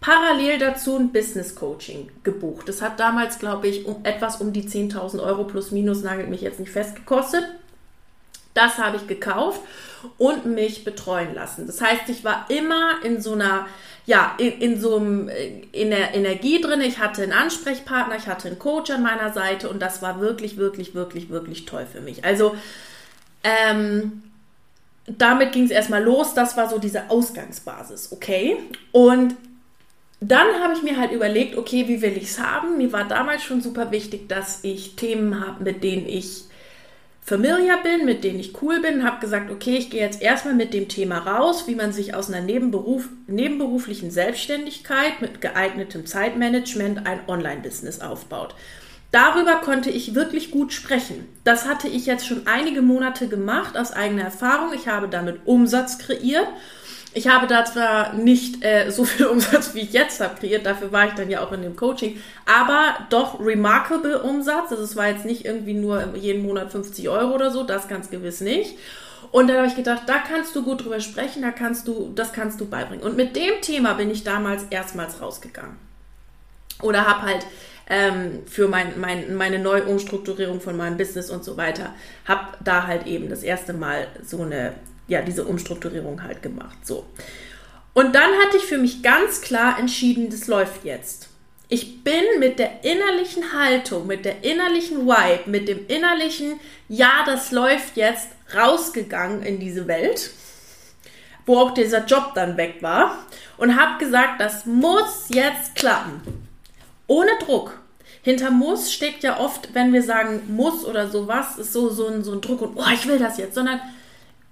parallel 0.00 0.58
dazu 0.58 0.96
ein 0.96 1.12
Business 1.12 1.54
Coaching 1.54 2.10
gebucht. 2.24 2.68
Das 2.68 2.82
hat 2.82 2.98
damals, 2.98 3.38
glaube 3.38 3.68
ich, 3.68 3.86
um, 3.86 4.04
etwas 4.04 4.40
um 4.40 4.52
die 4.52 4.64
10.000 4.64 5.22
Euro 5.22 5.44
plus 5.44 5.70
minus, 5.70 6.02
nagelt 6.02 6.30
mich 6.30 6.40
jetzt 6.40 6.58
nicht 6.58 6.72
fest, 6.72 6.96
gekostet. 6.96 7.44
Das 8.54 8.78
habe 8.78 8.96
ich 8.96 9.06
gekauft 9.06 9.60
und 10.18 10.46
mich 10.46 10.84
betreuen 10.84 11.34
lassen. 11.34 11.66
Das 11.66 11.80
heißt, 11.80 12.08
ich 12.08 12.24
war 12.24 12.46
immer 12.48 13.04
in 13.04 13.20
so 13.20 13.32
einer, 13.32 13.66
ja, 14.06 14.34
in, 14.38 14.60
in 14.60 14.80
so 14.80 14.96
einem, 14.96 15.28
äh, 15.28 15.62
in 15.72 15.90
der 15.90 16.14
Energie 16.14 16.60
drin. 16.60 16.80
Ich 16.80 16.98
hatte 16.98 17.22
einen 17.22 17.32
Ansprechpartner, 17.32 18.16
ich 18.16 18.26
hatte 18.26 18.48
einen 18.48 18.58
Coach 18.58 18.90
an 18.90 19.02
meiner 19.02 19.32
Seite 19.32 19.68
und 19.68 19.80
das 19.80 20.02
war 20.02 20.20
wirklich, 20.20 20.56
wirklich, 20.56 20.94
wirklich, 20.94 21.30
wirklich 21.30 21.64
toll 21.66 21.86
für 21.90 22.00
mich. 22.00 22.24
Also, 22.24 22.56
ähm, 23.42 24.22
damit 25.06 25.52
ging 25.52 25.64
es 25.64 25.70
erstmal 25.70 26.02
los. 26.02 26.34
Das 26.34 26.56
war 26.56 26.68
so 26.68 26.78
diese 26.78 27.10
Ausgangsbasis, 27.10 28.12
okay? 28.12 28.56
Und 28.92 29.34
dann 30.20 30.46
habe 30.62 30.74
ich 30.74 30.82
mir 30.82 30.96
halt 30.96 31.12
überlegt, 31.12 31.56
okay, 31.56 31.86
wie 31.88 32.00
will 32.00 32.16
ich 32.16 32.30
es 32.30 32.40
haben? 32.40 32.78
Mir 32.78 32.92
war 32.92 33.06
damals 33.06 33.42
schon 33.42 33.60
super 33.60 33.90
wichtig, 33.90 34.28
dass 34.28 34.64
ich 34.64 34.96
Themen 34.96 35.46
habe, 35.46 35.62
mit 35.62 35.84
denen 35.84 36.08
ich 36.08 36.44
familiar 37.26 37.82
bin, 37.82 38.04
mit 38.06 38.22
denen 38.22 38.38
ich 38.38 38.62
cool 38.62 38.80
bin, 38.80 39.04
habe 39.04 39.18
gesagt, 39.18 39.50
okay, 39.50 39.76
ich 39.76 39.90
gehe 39.90 40.00
jetzt 40.00 40.22
erstmal 40.22 40.54
mit 40.54 40.72
dem 40.72 40.88
Thema 40.88 41.18
raus, 41.18 41.66
wie 41.66 41.74
man 41.74 41.92
sich 41.92 42.14
aus 42.14 42.30
einer 42.30 42.40
Nebenberuf, 42.40 43.08
nebenberuflichen 43.26 44.12
Selbstständigkeit 44.12 45.20
mit 45.20 45.40
geeignetem 45.40 46.06
Zeitmanagement 46.06 47.04
ein 47.04 47.18
Online-Business 47.26 48.00
aufbaut. 48.00 48.54
Darüber 49.10 49.56
konnte 49.56 49.90
ich 49.90 50.14
wirklich 50.14 50.52
gut 50.52 50.72
sprechen. 50.72 51.26
Das 51.42 51.66
hatte 51.66 51.88
ich 51.88 52.06
jetzt 52.06 52.26
schon 52.26 52.46
einige 52.46 52.82
Monate 52.82 53.26
gemacht 53.26 53.76
aus 53.76 53.92
eigener 53.92 54.22
Erfahrung. 54.22 54.72
Ich 54.72 54.86
habe 54.86 55.08
damit 55.08 55.40
Umsatz 55.46 55.98
kreiert 55.98 56.46
ich 57.16 57.28
habe 57.28 57.46
da 57.46 57.64
zwar 57.64 58.12
nicht 58.12 58.62
äh, 58.62 58.90
so 58.90 59.06
viel 59.06 59.24
Umsatz, 59.26 59.74
wie 59.74 59.80
ich 59.80 59.94
jetzt 59.94 60.20
habe 60.20 60.38
kreiert, 60.38 60.66
dafür 60.66 60.92
war 60.92 61.06
ich 61.06 61.14
dann 61.14 61.30
ja 61.30 61.42
auch 61.42 61.50
in 61.50 61.62
dem 61.62 61.74
Coaching, 61.74 62.20
aber 62.44 62.94
doch 63.08 63.40
remarkable 63.40 64.20
Umsatz. 64.22 64.70
Also 64.70 64.82
es 64.82 64.96
war 64.96 65.08
jetzt 65.08 65.24
nicht 65.24 65.46
irgendwie 65.46 65.72
nur 65.72 66.14
jeden 66.14 66.42
Monat 66.42 66.70
50 66.70 67.08
Euro 67.08 67.34
oder 67.34 67.50
so, 67.50 67.62
das 67.62 67.88
ganz 67.88 68.10
gewiss 68.10 68.42
nicht. 68.42 68.76
Und 69.32 69.48
dann 69.48 69.56
habe 69.56 69.66
ich 69.66 69.74
gedacht, 69.74 70.02
da 70.06 70.18
kannst 70.18 70.54
du 70.54 70.62
gut 70.62 70.84
drüber 70.84 71.00
sprechen, 71.00 71.40
da 71.40 71.52
kannst 71.52 71.88
du, 71.88 72.12
das 72.14 72.34
kannst 72.34 72.60
du 72.60 72.66
beibringen. 72.66 73.04
Und 73.04 73.16
mit 73.16 73.34
dem 73.34 73.62
Thema 73.62 73.94
bin 73.94 74.10
ich 74.10 74.22
damals 74.22 74.64
erstmals 74.68 75.22
rausgegangen. 75.22 75.76
Oder 76.82 77.06
habe 77.06 77.22
halt 77.22 77.46
ähm, 77.88 78.42
für 78.46 78.68
mein, 78.68 79.00
mein, 79.00 79.34
meine 79.36 79.58
Neuumstrukturierung 79.58 80.60
von 80.60 80.76
meinem 80.76 80.98
Business 80.98 81.30
und 81.30 81.44
so 81.44 81.56
weiter, 81.56 81.94
habe 82.26 82.58
da 82.62 82.86
halt 82.86 83.06
eben 83.06 83.30
das 83.30 83.42
erste 83.42 83.72
Mal 83.72 84.06
so 84.22 84.42
eine 84.42 84.74
ja, 85.08 85.22
diese 85.22 85.44
Umstrukturierung 85.44 86.22
halt 86.22 86.42
gemacht. 86.42 86.78
So. 86.84 87.06
Und 87.94 88.14
dann 88.14 88.30
hatte 88.42 88.58
ich 88.58 88.64
für 88.64 88.78
mich 88.78 89.02
ganz 89.02 89.40
klar 89.40 89.78
entschieden, 89.78 90.28
das 90.30 90.48
läuft 90.48 90.84
jetzt. 90.84 91.28
Ich 91.68 92.04
bin 92.04 92.22
mit 92.38 92.58
der 92.58 92.84
innerlichen 92.84 93.52
Haltung, 93.52 94.06
mit 94.06 94.24
der 94.24 94.44
innerlichen 94.44 95.06
Vibe, 95.06 95.50
mit 95.50 95.66
dem 95.66 95.86
innerlichen, 95.88 96.60
ja, 96.88 97.24
das 97.26 97.50
läuft 97.50 97.96
jetzt, 97.96 98.28
rausgegangen 98.54 99.42
in 99.42 99.58
diese 99.58 99.88
Welt, 99.88 100.30
wo 101.44 101.58
auch 101.58 101.74
dieser 101.74 102.04
Job 102.04 102.32
dann 102.34 102.56
weg 102.56 102.76
war 102.82 103.26
und 103.56 103.80
habe 103.80 103.98
gesagt, 104.04 104.40
das 104.40 104.66
muss 104.66 105.26
jetzt 105.28 105.74
klappen. 105.74 106.20
Ohne 107.08 107.30
Druck. 107.44 107.80
Hinter 108.22 108.50
muss 108.50 108.92
steckt 108.92 109.22
ja 109.22 109.38
oft, 109.38 109.72
wenn 109.72 109.92
wir 109.92 110.02
sagen 110.02 110.42
muss 110.48 110.84
oder 110.84 111.08
sowas, 111.08 111.58
ist 111.58 111.72
so, 111.72 111.90
so, 111.90 112.08
ein, 112.08 112.24
so 112.24 112.32
ein 112.32 112.40
Druck 112.40 112.60
und, 112.62 112.76
oh, 112.76 112.84
ich 112.92 113.06
will 113.06 113.18
das 113.18 113.38
jetzt, 113.38 113.54
sondern 113.54 113.80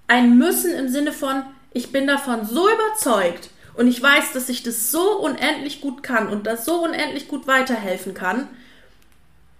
ein 0.07 0.37
Müssen 0.37 0.73
im 0.73 0.89
Sinne 0.89 1.11
von, 1.11 1.43
ich 1.71 1.91
bin 1.91 2.07
davon 2.07 2.45
so 2.45 2.67
überzeugt 2.69 3.49
und 3.75 3.87
ich 3.87 4.01
weiß, 4.01 4.31
dass 4.33 4.49
ich 4.49 4.63
das 4.63 4.91
so 4.91 5.19
unendlich 5.19 5.81
gut 5.81 6.03
kann 6.03 6.29
und 6.29 6.47
das 6.47 6.65
so 6.65 6.83
unendlich 6.83 7.27
gut 7.27 7.47
weiterhelfen 7.47 8.13
kann, 8.13 8.47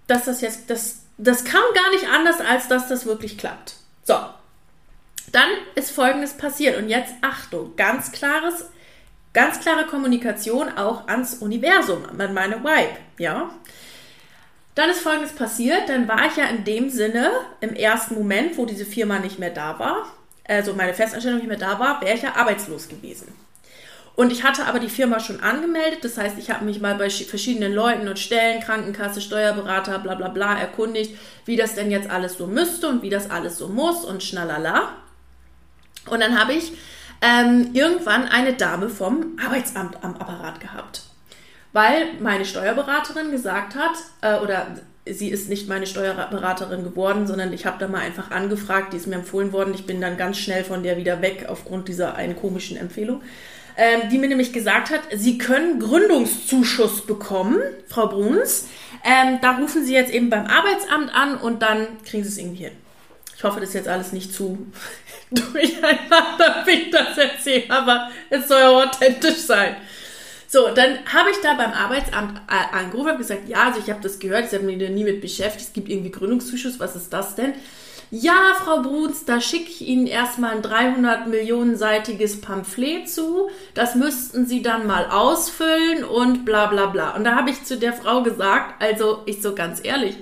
dass 0.06 0.24
das 0.24 0.40
jetzt, 0.40 0.70
das, 0.70 1.02
das 1.18 1.44
kam 1.44 1.62
gar 1.74 1.90
nicht 1.90 2.08
anders, 2.08 2.40
als 2.40 2.68
dass 2.68 2.88
das 2.88 3.06
wirklich 3.06 3.38
klappt. 3.38 3.74
So. 4.04 4.16
Dann 5.32 5.48
ist 5.74 5.90
Folgendes 5.90 6.34
passiert 6.34 6.78
und 6.78 6.88
jetzt 6.88 7.12
Achtung, 7.20 7.74
ganz 7.76 8.12
klares, 8.12 8.66
ganz 9.32 9.60
klare 9.60 9.84
Kommunikation 9.86 10.78
auch 10.78 11.08
ans 11.08 11.34
Universum, 11.34 12.04
an 12.06 12.32
meine 12.32 12.62
Vibe, 12.62 12.96
ja. 13.18 13.50
Dann 14.76 14.90
ist 14.90 15.00
Folgendes 15.00 15.32
passiert, 15.32 15.88
dann 15.88 16.06
war 16.06 16.26
ich 16.26 16.36
ja 16.36 16.44
in 16.44 16.64
dem 16.64 16.90
Sinne 16.90 17.30
im 17.60 17.74
ersten 17.74 18.14
Moment, 18.14 18.56
wo 18.56 18.66
diese 18.66 18.86
Firma 18.86 19.18
nicht 19.18 19.38
mehr 19.38 19.50
da 19.50 19.78
war, 19.78 20.06
also 20.48 20.74
meine 20.74 20.94
Festanstellung 20.94 21.38
nicht 21.38 21.48
mehr 21.48 21.58
da 21.58 21.78
war, 21.78 22.00
wäre 22.00 22.14
ich 22.14 22.22
ja 22.22 22.36
arbeitslos 22.36 22.88
gewesen. 22.88 23.32
Und 24.16 24.32
ich 24.32 24.44
hatte 24.44 24.64
aber 24.64 24.78
die 24.78 24.88
Firma 24.88 25.20
schon 25.20 25.40
angemeldet, 25.40 26.02
das 26.02 26.16
heißt, 26.16 26.38
ich 26.38 26.50
habe 26.50 26.64
mich 26.64 26.80
mal 26.80 26.94
bei 26.94 27.10
verschiedenen 27.10 27.74
Leuten 27.74 28.08
und 28.08 28.18
Stellen, 28.18 28.62
Krankenkasse, 28.62 29.20
Steuerberater, 29.20 29.98
bla 29.98 30.14
bla 30.14 30.28
bla 30.28 30.58
erkundigt, 30.58 31.14
wie 31.44 31.56
das 31.56 31.74
denn 31.74 31.90
jetzt 31.90 32.08
alles 32.08 32.38
so 32.38 32.46
müsste 32.46 32.88
und 32.88 33.02
wie 33.02 33.10
das 33.10 33.30
alles 33.30 33.58
so 33.58 33.68
muss 33.68 34.06
und 34.06 34.22
schnalala. 34.22 34.94
Und 36.08 36.20
dann 36.20 36.38
habe 36.38 36.54
ich 36.54 36.72
ähm, 37.20 37.70
irgendwann 37.74 38.26
eine 38.26 38.54
Dame 38.54 38.88
vom 38.88 39.36
Arbeitsamt 39.44 40.02
am 40.02 40.16
Apparat 40.16 40.60
gehabt. 40.60 41.02
Weil 41.74 42.14
meine 42.20 42.46
Steuerberaterin 42.46 43.30
gesagt 43.30 43.74
hat, 43.74 43.92
äh, 44.22 44.42
oder 44.42 44.66
sie 45.08 45.28
ist 45.28 45.48
nicht 45.48 45.68
meine 45.68 45.86
Steuerberaterin 45.86 46.82
geworden, 46.84 47.26
sondern 47.26 47.52
ich 47.52 47.66
habe 47.66 47.78
da 47.78 47.88
mal 47.88 48.00
einfach 48.00 48.30
angefragt, 48.30 48.92
die 48.92 48.96
ist 48.96 49.06
mir 49.06 49.16
empfohlen 49.16 49.52
worden. 49.52 49.74
Ich 49.74 49.86
bin 49.86 50.00
dann 50.00 50.16
ganz 50.16 50.38
schnell 50.38 50.64
von 50.64 50.82
der 50.82 50.96
wieder 50.96 51.22
weg 51.22 51.46
aufgrund 51.48 51.88
dieser 51.88 52.16
einen 52.16 52.36
komischen 52.36 52.76
Empfehlung. 52.76 53.22
Ähm, 53.78 54.08
die 54.10 54.16
mir 54.16 54.28
nämlich 54.28 54.54
gesagt 54.54 54.88
hat, 54.88 55.00
Sie 55.14 55.36
können 55.36 55.80
Gründungszuschuss 55.80 57.06
bekommen, 57.06 57.60
Frau 57.88 58.08
Bruns. 58.08 58.68
Ähm, 59.04 59.38
da 59.42 59.58
rufen 59.58 59.84
Sie 59.84 59.92
jetzt 59.92 60.10
eben 60.10 60.30
beim 60.30 60.46
Arbeitsamt 60.46 61.14
an 61.14 61.36
und 61.36 61.60
dann 61.60 61.86
kriegen 62.04 62.24
Sie 62.24 62.30
es 62.30 62.38
irgendwie 62.38 62.64
hin. 62.64 62.72
Ich 63.36 63.44
hoffe, 63.44 63.60
das 63.60 63.68
ist 63.70 63.74
jetzt 63.74 63.88
alles 63.88 64.12
nicht 64.12 64.32
zu 64.32 64.66
durcheinander, 65.30 66.64
wie 66.64 66.70
ich 66.70 66.90
das 66.90 67.18
erzähle, 67.18 67.64
aber 67.68 68.10
es 68.30 68.48
soll 68.48 68.60
ja 68.60 68.70
authentisch 68.70 69.42
sein. 69.42 69.76
So, 70.48 70.68
dann 70.74 70.98
habe 71.12 71.30
ich 71.30 71.38
da 71.42 71.54
beim 71.54 71.72
Arbeitsamt 71.72 72.40
äh, 72.48 72.76
angerufen 72.76 73.10
und 73.10 73.18
gesagt, 73.18 73.48
ja, 73.48 73.64
also 73.64 73.80
ich 73.80 73.90
habe 73.90 74.00
das 74.02 74.18
gehört, 74.18 74.46
ich 74.46 74.54
habe 74.54 74.64
mich 74.64 74.78
da 74.78 74.88
nie 74.88 75.04
mit 75.04 75.20
beschäftigt, 75.20 75.66
es 75.66 75.72
gibt 75.72 75.88
irgendwie 75.88 76.10
Gründungszuschuss, 76.10 76.78
was 76.78 76.94
ist 76.94 77.12
das 77.12 77.34
denn? 77.34 77.54
Ja, 78.12 78.54
Frau 78.64 78.82
Bruns, 78.82 79.24
da 79.24 79.40
schicke 79.40 79.68
ich 79.68 79.80
Ihnen 79.80 80.06
erstmal 80.06 80.54
ein 80.54 80.62
300 80.62 81.26
Millionenseitiges 81.26 82.40
Pamphlet 82.40 83.10
zu. 83.10 83.50
Das 83.74 83.96
müssten 83.96 84.46
Sie 84.46 84.62
dann 84.62 84.86
mal 84.86 85.06
ausfüllen 85.06 86.04
und 86.04 86.44
bla 86.44 86.66
bla 86.66 86.86
bla. 86.86 87.16
Und 87.16 87.24
da 87.24 87.34
habe 87.34 87.50
ich 87.50 87.64
zu 87.64 87.76
der 87.76 87.92
Frau 87.92 88.22
gesagt, 88.22 88.80
also 88.80 89.22
ich 89.26 89.42
so 89.42 89.56
ganz 89.56 89.80
ehrlich, 89.82 90.16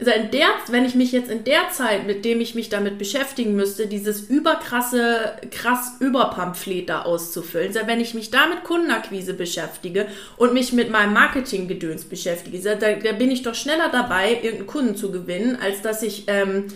Also 0.00 0.12
in 0.12 0.30
der, 0.30 0.46
wenn 0.68 0.84
ich 0.84 0.94
mich 0.94 1.10
jetzt 1.10 1.28
in 1.28 1.42
der 1.42 1.70
Zeit, 1.72 2.06
mit 2.06 2.24
dem 2.24 2.40
ich 2.40 2.54
mich 2.54 2.68
damit 2.68 2.98
beschäftigen 2.98 3.56
müsste, 3.56 3.88
dieses 3.88 4.20
überkrasse, 4.20 5.32
krass 5.50 5.96
Überpamphlet 5.98 6.88
da 6.88 7.02
auszufüllen, 7.02 7.68
also 7.68 7.88
wenn 7.88 8.00
ich 8.00 8.14
mich 8.14 8.30
da 8.30 8.46
mit 8.46 8.62
Kundenakquise 8.62 9.34
beschäftige 9.34 10.06
und 10.36 10.54
mich 10.54 10.72
mit 10.72 10.90
meinem 10.90 11.14
Marketinggedöns 11.14 12.04
beschäftige, 12.04 12.60
da, 12.60 12.76
da, 12.76 13.12
bin 13.12 13.32
ich 13.32 13.42
doch 13.42 13.56
schneller 13.56 13.88
dabei, 13.90 14.34
irgendeinen 14.34 14.68
Kunden 14.68 14.96
zu 14.96 15.10
gewinnen, 15.10 15.58
als 15.60 15.82
dass 15.82 16.04
ich 16.04 16.24
ähm, 16.28 16.66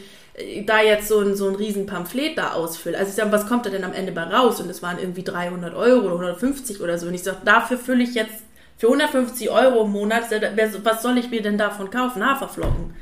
da 0.67 0.83
jetzt 0.83 1.07
so 1.07 1.21
ein, 1.21 1.37
so 1.37 1.49
ein 1.49 1.55
riesen 1.55 1.87
Pamphlet 1.87 2.37
da 2.37 2.55
ausfülle. 2.55 2.99
Also 2.99 3.11
ich 3.11 3.15
sage, 3.15 3.31
was 3.31 3.47
kommt 3.47 3.67
da 3.67 3.71
denn 3.71 3.85
am 3.85 3.93
Ende 3.93 4.11
bei 4.11 4.25
raus? 4.25 4.61
Und 4.61 4.69
es 4.69 4.83
waren 4.83 4.99
irgendwie 4.99 5.23
300 5.23 5.75
Euro 5.75 6.07
oder 6.07 6.15
150 6.15 6.81
oder 6.81 6.99
so. 6.99 7.07
Und 7.07 7.15
ich 7.15 7.23
sage, 7.23 7.39
dafür 7.45 7.79
fülle 7.79 8.03
ich 8.03 8.15
jetzt 8.15 8.43
für 8.79 8.89
150 8.89 9.49
Euro 9.51 9.85
im 9.85 9.93
Monat, 9.93 10.25
was 10.83 11.03
soll 11.03 11.19
ich 11.19 11.31
mir 11.31 11.43
denn 11.43 11.59
davon 11.59 11.91
kaufen? 11.91 12.25
Haferflocken. 12.25 12.95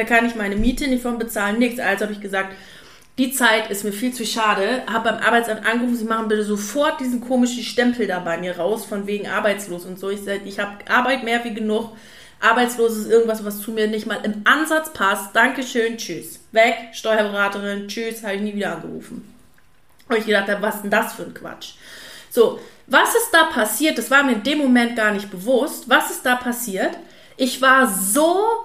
Da 0.00 0.06
kann 0.06 0.24
ich 0.24 0.34
meine 0.34 0.56
Miete 0.56 0.88
nicht 0.88 1.02
von 1.02 1.18
bezahlen, 1.18 1.58
nichts. 1.58 1.78
Also 1.78 2.04
habe 2.04 2.14
ich 2.14 2.22
gesagt, 2.22 2.54
die 3.18 3.32
Zeit 3.32 3.70
ist 3.70 3.84
mir 3.84 3.92
viel 3.92 4.14
zu 4.14 4.24
schade. 4.24 4.82
Habe 4.90 5.10
beim 5.10 5.22
Arbeitsamt 5.22 5.66
angerufen, 5.66 5.94
sie 5.94 6.06
machen 6.06 6.28
bitte 6.28 6.42
sofort 6.42 7.00
diesen 7.00 7.20
komischen 7.20 7.62
Stempel 7.62 8.06
da 8.06 8.18
bei 8.20 8.38
mir 8.38 8.56
raus, 8.56 8.86
von 8.86 9.06
wegen 9.06 9.28
arbeitslos 9.28 9.84
und 9.84 9.98
so. 9.98 10.08
Ich 10.08 10.20
ich 10.26 10.58
habe 10.58 10.90
Arbeit 10.90 11.22
mehr 11.22 11.44
wie 11.44 11.52
genug. 11.52 11.94
Arbeitslos 12.40 12.96
ist 12.96 13.10
irgendwas, 13.10 13.44
was 13.44 13.60
zu 13.60 13.72
mir 13.72 13.88
nicht 13.88 14.06
mal 14.06 14.20
im 14.22 14.40
Ansatz 14.44 14.90
passt. 14.94 15.36
Dankeschön, 15.36 15.98
tschüss. 15.98 16.40
Weg, 16.52 16.76
Steuerberaterin, 16.94 17.86
tschüss, 17.86 18.22
habe 18.22 18.36
ich 18.36 18.40
nie 18.40 18.54
wieder 18.54 18.76
angerufen. 18.76 19.34
Und 20.08 20.16
ich 20.16 20.24
gedacht 20.24 20.48
was 20.62 20.76
ist 20.76 20.82
denn 20.84 20.90
das 20.90 21.12
für 21.12 21.24
ein 21.24 21.34
Quatsch? 21.34 21.74
So, 22.30 22.58
was 22.86 23.14
ist 23.14 23.28
da 23.32 23.44
passiert? 23.52 23.98
Das 23.98 24.10
war 24.10 24.22
mir 24.22 24.32
in 24.32 24.44
dem 24.44 24.60
Moment 24.60 24.96
gar 24.96 25.12
nicht 25.12 25.30
bewusst. 25.30 25.90
Was 25.90 26.10
ist 26.10 26.24
da 26.24 26.36
passiert? 26.36 26.96
Ich 27.36 27.60
war 27.60 27.86
so 27.86 28.64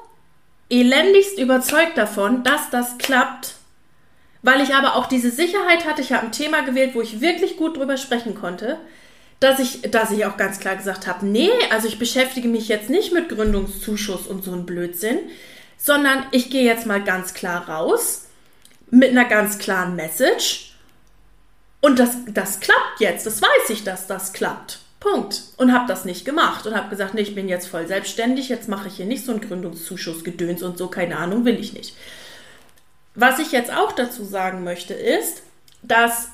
elendigst 0.69 1.37
überzeugt 1.37 1.97
davon, 1.97 2.43
dass 2.43 2.69
das 2.69 2.97
klappt, 2.97 3.55
weil 4.41 4.61
ich 4.61 4.73
aber 4.73 4.95
auch 4.95 5.07
diese 5.07 5.31
Sicherheit 5.31 5.85
hatte. 5.85 6.01
Ich 6.01 6.11
habe 6.11 6.25
ein 6.25 6.31
Thema 6.31 6.61
gewählt, 6.61 6.95
wo 6.95 7.01
ich 7.01 7.21
wirklich 7.21 7.57
gut 7.57 7.77
drüber 7.77 7.97
sprechen 7.97 8.35
konnte, 8.35 8.77
dass 9.39 9.59
ich, 9.59 9.81
dass 9.83 10.11
ich 10.11 10.25
auch 10.25 10.37
ganz 10.37 10.59
klar 10.59 10.75
gesagt 10.75 11.07
habe, 11.07 11.25
nee, 11.25 11.49
also 11.71 11.87
ich 11.87 11.99
beschäftige 11.99 12.47
mich 12.47 12.67
jetzt 12.67 12.89
nicht 12.89 13.11
mit 13.11 13.29
Gründungszuschuss 13.29 14.27
und 14.27 14.43
so 14.43 14.53
ein 14.53 14.65
Blödsinn, 14.65 15.19
sondern 15.77 16.25
ich 16.31 16.49
gehe 16.49 16.63
jetzt 16.63 16.85
mal 16.85 17.03
ganz 17.03 17.33
klar 17.33 17.67
raus 17.69 18.27
mit 18.89 19.09
einer 19.09 19.25
ganz 19.25 19.57
klaren 19.57 19.95
Message. 19.95 20.73
Und 21.81 21.99
das, 21.99 22.17
das 22.27 22.59
klappt 22.59 22.99
jetzt, 22.99 23.25
das 23.25 23.41
weiß 23.41 23.69
ich, 23.69 23.83
dass 23.83 24.07
das 24.07 24.33
klappt. 24.33 24.79
Punkt. 24.99 25.41
Und 25.57 25.73
habe 25.73 25.87
das 25.87 26.05
nicht 26.05 26.25
gemacht 26.25 26.65
und 26.65 26.75
habe 26.75 26.89
gesagt, 26.89 27.13
nee, 27.13 27.21
ich 27.21 27.35
bin 27.35 27.47
jetzt 27.47 27.67
voll 27.67 27.87
selbstständig, 27.87 28.49
jetzt 28.49 28.69
mache 28.69 28.87
ich 28.87 28.95
hier 28.95 29.05
nicht 29.05 29.25
so 29.25 29.31
einen 29.31 29.41
Gründungszuschuss, 29.41 30.23
Gedöns 30.23 30.63
und 30.63 30.77
so, 30.77 30.87
keine 30.87 31.17
Ahnung, 31.17 31.45
will 31.45 31.59
ich 31.59 31.73
nicht. 31.73 31.95
Was 33.13 33.39
ich 33.39 33.51
jetzt 33.51 33.71
auch 33.71 33.91
dazu 33.91 34.25
sagen 34.25 34.63
möchte, 34.63 34.93
ist, 34.93 35.43
dass 35.83 36.29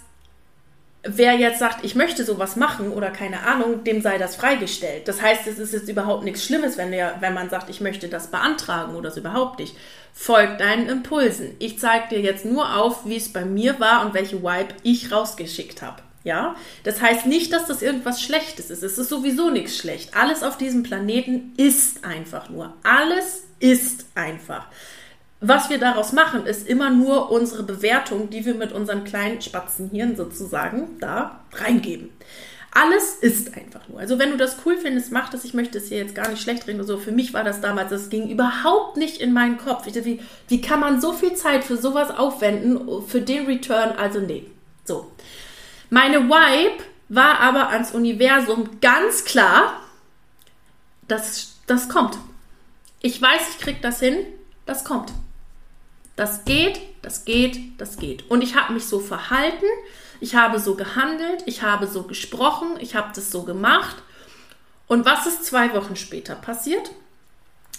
wer 1.04 1.34
jetzt 1.34 1.60
sagt, 1.60 1.84
ich 1.84 1.96
möchte 1.96 2.24
sowas 2.24 2.56
machen 2.56 2.92
oder 2.92 3.10
keine 3.10 3.44
Ahnung, 3.44 3.84
dem 3.84 4.02
sei 4.02 4.18
das 4.18 4.36
freigestellt. 4.36 5.08
Das 5.08 5.22
heißt, 5.22 5.48
es 5.48 5.58
ist 5.60 5.74
jetzt 5.74 5.90
überhaupt 5.90 6.24
nichts 6.24 6.46
Schlimmes, 6.46 6.78
wenn, 6.78 6.92
der, 6.92 7.16
wenn 7.20 7.34
man 7.34 7.50
sagt, 7.50 7.70
ich 7.70 7.82
möchte 7.82 8.08
das 8.08 8.30
beantragen 8.30 8.96
oder 8.96 9.12
so 9.12 9.20
überhaupt 9.20 9.60
nicht. 9.60 9.76
Folgt 10.14 10.62
deinen 10.62 10.90
Impulsen. 10.90 11.56
Ich 11.60 11.80
zeige 11.80 12.10
dir 12.10 12.22
jetzt 12.22 12.46
nur 12.46 12.76
auf, 12.76 13.06
wie 13.06 13.18
es 13.18 13.34
bei 13.34 13.46
mir 13.46 13.80
war 13.80 14.06
und 14.06 14.14
welche 14.14 14.44
Wipe 14.44 14.76
ich 14.84 15.12
rausgeschickt 15.12 15.82
habe. 15.82 16.02
Ja, 16.24 16.56
das 16.84 17.02
heißt 17.02 17.26
nicht, 17.26 17.52
dass 17.52 17.66
das 17.66 17.82
irgendwas 17.82 18.22
Schlechtes 18.22 18.70
ist. 18.70 18.84
Es 18.84 18.98
ist 18.98 19.10
sowieso 19.10 19.50
nichts 19.50 19.78
schlecht. 19.78 20.16
Alles 20.16 20.44
auf 20.44 20.58
diesem 20.58 20.84
Planeten 20.84 21.54
ist 21.58 22.06
einfach 22.06 22.50
nur. 22.50 22.74
Alles 22.84 23.44
ist 23.60 24.06
einfach. 24.14 24.68
Was 25.40 25.72
wir 25.72 25.80
daraus 25.80 26.14
machen, 26.14 26.46
ist 26.46 26.68
immer 26.68 26.92
nur 26.92 27.32
unsere 27.32 27.64
Bewertung, 27.64 28.30
die 28.30 28.46
wir 28.46 28.54
mit 28.54 28.72
unserem 28.72 29.04
kleinen 29.04 29.42
Spatzenhirn 29.42 30.16
sozusagen 30.16 31.00
da 31.00 31.42
reingeben. 31.54 32.12
Alles 32.74 33.16
ist 33.16 33.58
einfach 33.58 33.90
nur. 33.90 34.00
Also 34.00 34.20
wenn 34.20 34.30
du 34.30 34.38
das 34.38 34.58
cool 34.66 34.78
findest, 34.78 35.12
mach 35.12 35.30
das. 35.30 35.44
Ich 35.44 35.56
möchte 35.56 35.80
es 35.80 35.90
hier 35.90 35.98
jetzt 35.98 36.16
gar 36.16 36.30
nicht 36.30 36.42
schlecht 36.42 36.68
reden. 36.68 36.84
So, 36.86 36.98
für 36.98 37.12
mich 37.12 37.34
war 37.34 37.44
das 37.44 37.60
damals, 37.60 37.90
das 37.90 38.10
ging 38.10 38.30
überhaupt 38.30 38.96
nicht 38.96 39.18
in 39.18 39.34
meinen 39.34 39.58
Kopf. 39.58 39.88
Ich 39.88 39.94
dachte, 39.94 40.06
wie, 40.06 40.22
wie 40.48 40.62
kann 40.62 40.80
man 40.80 41.02
so 41.02 41.12
viel 41.12 41.34
Zeit 41.34 41.64
für 41.64 41.76
sowas 41.76 42.12
aufwenden, 42.12 43.04
für 43.08 43.22
den 43.22 43.48
Return? 43.48 43.98
Also 43.98 44.20
nee. 44.20 44.46
So. 44.86 45.12
Meine 45.94 46.30
Vibe 46.30 46.84
war 47.10 47.42
aber 47.42 47.68
ans 47.68 47.92
Universum 47.92 48.80
ganz 48.80 49.26
klar, 49.26 49.82
das, 51.10 51.58
das 51.68 51.90
kommt. 51.90 52.18
Ich 53.02 53.22
weiß, 53.22 53.42
ich 53.50 53.58
krieg 53.58 53.82
das 53.82 54.00
hin, 54.00 54.26
das 54.66 54.86
kommt. 54.86 55.12
Das 56.16 56.46
geht, 56.46 56.80
das 57.02 57.26
geht, 57.26 57.60
das 57.78 57.98
geht. 57.98 58.32
Und 58.32 58.42
ich 58.42 58.56
habe 58.56 58.72
mich 58.72 58.86
so 58.86 59.02
verhalten, 59.02 59.66
ich 60.22 60.34
habe 60.34 60.62
so 60.62 60.76
gehandelt, 60.76 61.44
ich 61.46 61.62
habe 61.62 61.88
so 61.88 62.04
gesprochen, 62.04 62.78
ich 62.80 62.96
habe 62.96 63.12
das 63.14 63.30
so 63.30 63.44
gemacht. 63.44 63.98
Und 64.88 65.04
was 65.06 65.26
ist 65.26 65.44
zwei 65.44 65.74
Wochen 65.74 65.98
später 65.98 66.36
passiert? 66.36 66.90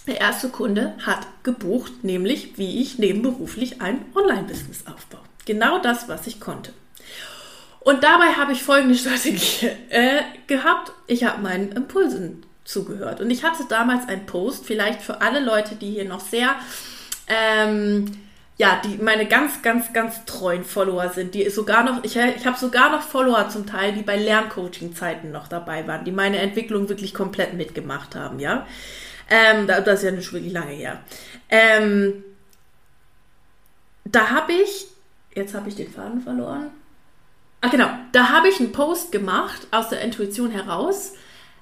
Der 0.07 0.21
erste 0.21 0.50
Kunde 0.50 0.95
hat 1.07 1.26
gebucht, 1.45 2.04
nämlich 2.04 2.59
wie 2.59 2.83
ich 2.83 2.99
nebenberuflich 2.99 3.81
ein 3.81 4.04
Online-Business 4.14 4.85
aufbaue. 4.87 5.23
Genau 5.47 5.78
das, 5.78 6.09
was 6.11 6.26
ich 6.26 6.40
konnte. 6.40 6.75
Und 7.85 8.05
dabei 8.05 8.33
habe 8.35 8.53
ich 8.53 8.62
folgende 8.62 8.95
Strategie 8.99 9.71
äh, 9.91 10.23
gehabt. 10.47 10.93
Ich 11.07 11.25
habe 11.25 11.43
meinen 11.43 11.73
Impulsen 11.73 12.45
zugehört. 12.65 13.21
Und 13.21 13.31
ich 13.31 13.45
hatte 13.45 13.65
damals 13.69 14.09
einen 14.09 14.27
Post, 14.27 14.67
vielleicht 14.67 15.03
für 15.03 15.21
alle 15.21 15.41
Leute, 15.41 15.75
die 15.75 15.91
hier 15.91 16.05
noch 16.05 16.21
sehr, 16.21 16.55
ähm, 17.27 18.07
ja, 18.57 18.81
die 18.85 19.03
meine 19.03 19.27
ganz, 19.27 19.62
ganz, 19.62 19.93
ganz 19.93 20.25
treuen 20.25 20.65
Follower 20.65 21.09
sind, 21.09 21.35
die 21.35 21.49
sogar 21.51 21.83
noch, 21.83 22.05
ich, 22.05 22.17
ich 22.17 22.47
habe 22.47 22.59
sogar 22.59 22.91
noch 22.91 23.03
Follower 23.03 23.49
zum 23.49 23.67
Teil, 23.67 23.93
die 23.93 24.03
bei 24.03 24.17
Lerncoaching-Zeiten 24.17 25.33
noch 25.33 25.49
dabei 25.49 25.87
waren, 25.89 26.05
die 26.05 26.12
meine 26.12 26.39
Entwicklung 26.39 26.89
wirklich 26.89 27.15
komplett 27.15 27.55
mitgemacht 27.55 28.15
haben, 28.15 28.39
ja. 28.39 28.67
Ähm, 29.29 29.67
das 29.67 30.01
ist 30.01 30.05
ja 30.05 30.11
nicht 30.11 30.33
wirklich 30.33 30.53
lange 30.53 30.73
her. 30.73 31.01
Ähm, 31.49 32.23
da 34.05 34.31
habe 34.31 34.53
ich, 34.53 34.87
jetzt 35.35 35.55
habe 35.55 35.69
ich 35.69 35.75
den 35.75 35.91
Faden 35.91 36.21
verloren. 36.21 36.71
Ah, 37.62 37.69
genau. 37.69 37.88
Da 38.11 38.28
habe 38.31 38.49
ich 38.49 38.59
einen 38.59 38.73
Post 38.73 39.12
gemacht, 39.12 39.69
aus 39.71 39.88
der 39.88 40.00
Intuition 40.00 40.50
heraus. 40.50 41.12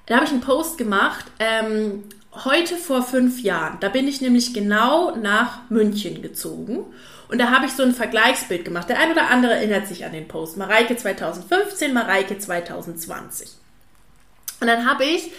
Da 0.07 0.15
habe 0.15 0.25
ich 0.25 0.31
einen 0.31 0.41
Post 0.41 0.79
gemacht, 0.79 1.25
ähm, 1.39 2.03
heute 2.43 2.75
vor 2.75 3.03
fünf 3.03 3.41
Jahren. 3.41 3.77
Da 3.79 3.87
bin 3.87 4.07
ich 4.07 4.19
nämlich 4.19 4.53
genau 4.53 5.15
nach 5.15 5.69
München 5.69 6.23
gezogen. 6.23 6.85
Und 7.29 7.37
da 7.37 7.51
habe 7.51 7.67
ich 7.67 7.73
so 7.73 7.83
ein 7.83 7.93
Vergleichsbild 7.93 8.65
gemacht. 8.65 8.89
Der 8.89 8.99
ein 8.99 9.11
oder 9.11 9.29
andere 9.29 9.53
erinnert 9.53 9.87
sich 9.87 10.03
an 10.03 10.11
den 10.11 10.27
Post. 10.27 10.57
Mareike 10.57 10.97
2015, 10.97 11.93
Mareike 11.93 12.39
2020. 12.39 13.51
Und 14.59 14.67
dann 14.67 14.89
habe 14.89 15.05
ich 15.05 15.31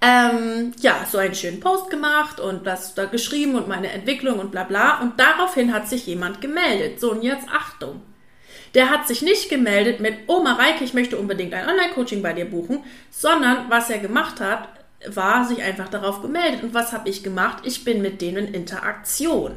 ähm, 0.00 0.72
ja, 0.80 1.06
so 1.10 1.18
einen 1.18 1.36
schönen 1.36 1.60
Post 1.60 1.90
gemacht 1.90 2.40
und 2.40 2.66
das 2.66 2.94
da 2.94 3.04
geschrieben 3.04 3.54
und 3.54 3.68
meine 3.68 3.92
Entwicklung 3.92 4.40
und 4.40 4.50
bla 4.50 4.64
bla. 4.64 5.00
Und 5.00 5.20
daraufhin 5.20 5.72
hat 5.72 5.88
sich 5.88 6.06
jemand 6.06 6.40
gemeldet. 6.40 6.98
So, 7.00 7.12
und 7.12 7.22
jetzt 7.22 7.46
Achtung. 7.48 8.02
Der 8.74 8.90
hat 8.90 9.08
sich 9.08 9.22
nicht 9.22 9.48
gemeldet 9.48 10.00
mit, 10.00 10.14
oh 10.26 10.42
Mareike, 10.42 10.84
ich 10.84 10.94
möchte 10.94 11.18
unbedingt 11.18 11.54
ein 11.54 11.68
Online-Coaching 11.68 12.22
bei 12.22 12.32
dir 12.32 12.44
buchen, 12.44 12.84
sondern 13.10 13.70
was 13.70 13.90
er 13.90 13.98
gemacht 13.98 14.40
hat, 14.40 14.68
war 15.06 15.44
sich 15.44 15.62
einfach 15.62 15.88
darauf 15.88 16.22
gemeldet. 16.22 16.62
Und 16.62 16.74
was 16.74 16.92
habe 16.92 17.08
ich 17.08 17.22
gemacht? 17.22 17.58
Ich 17.64 17.84
bin 17.84 18.02
mit 18.02 18.20
denen 18.20 18.48
in 18.48 18.54
Interaktion. 18.54 19.52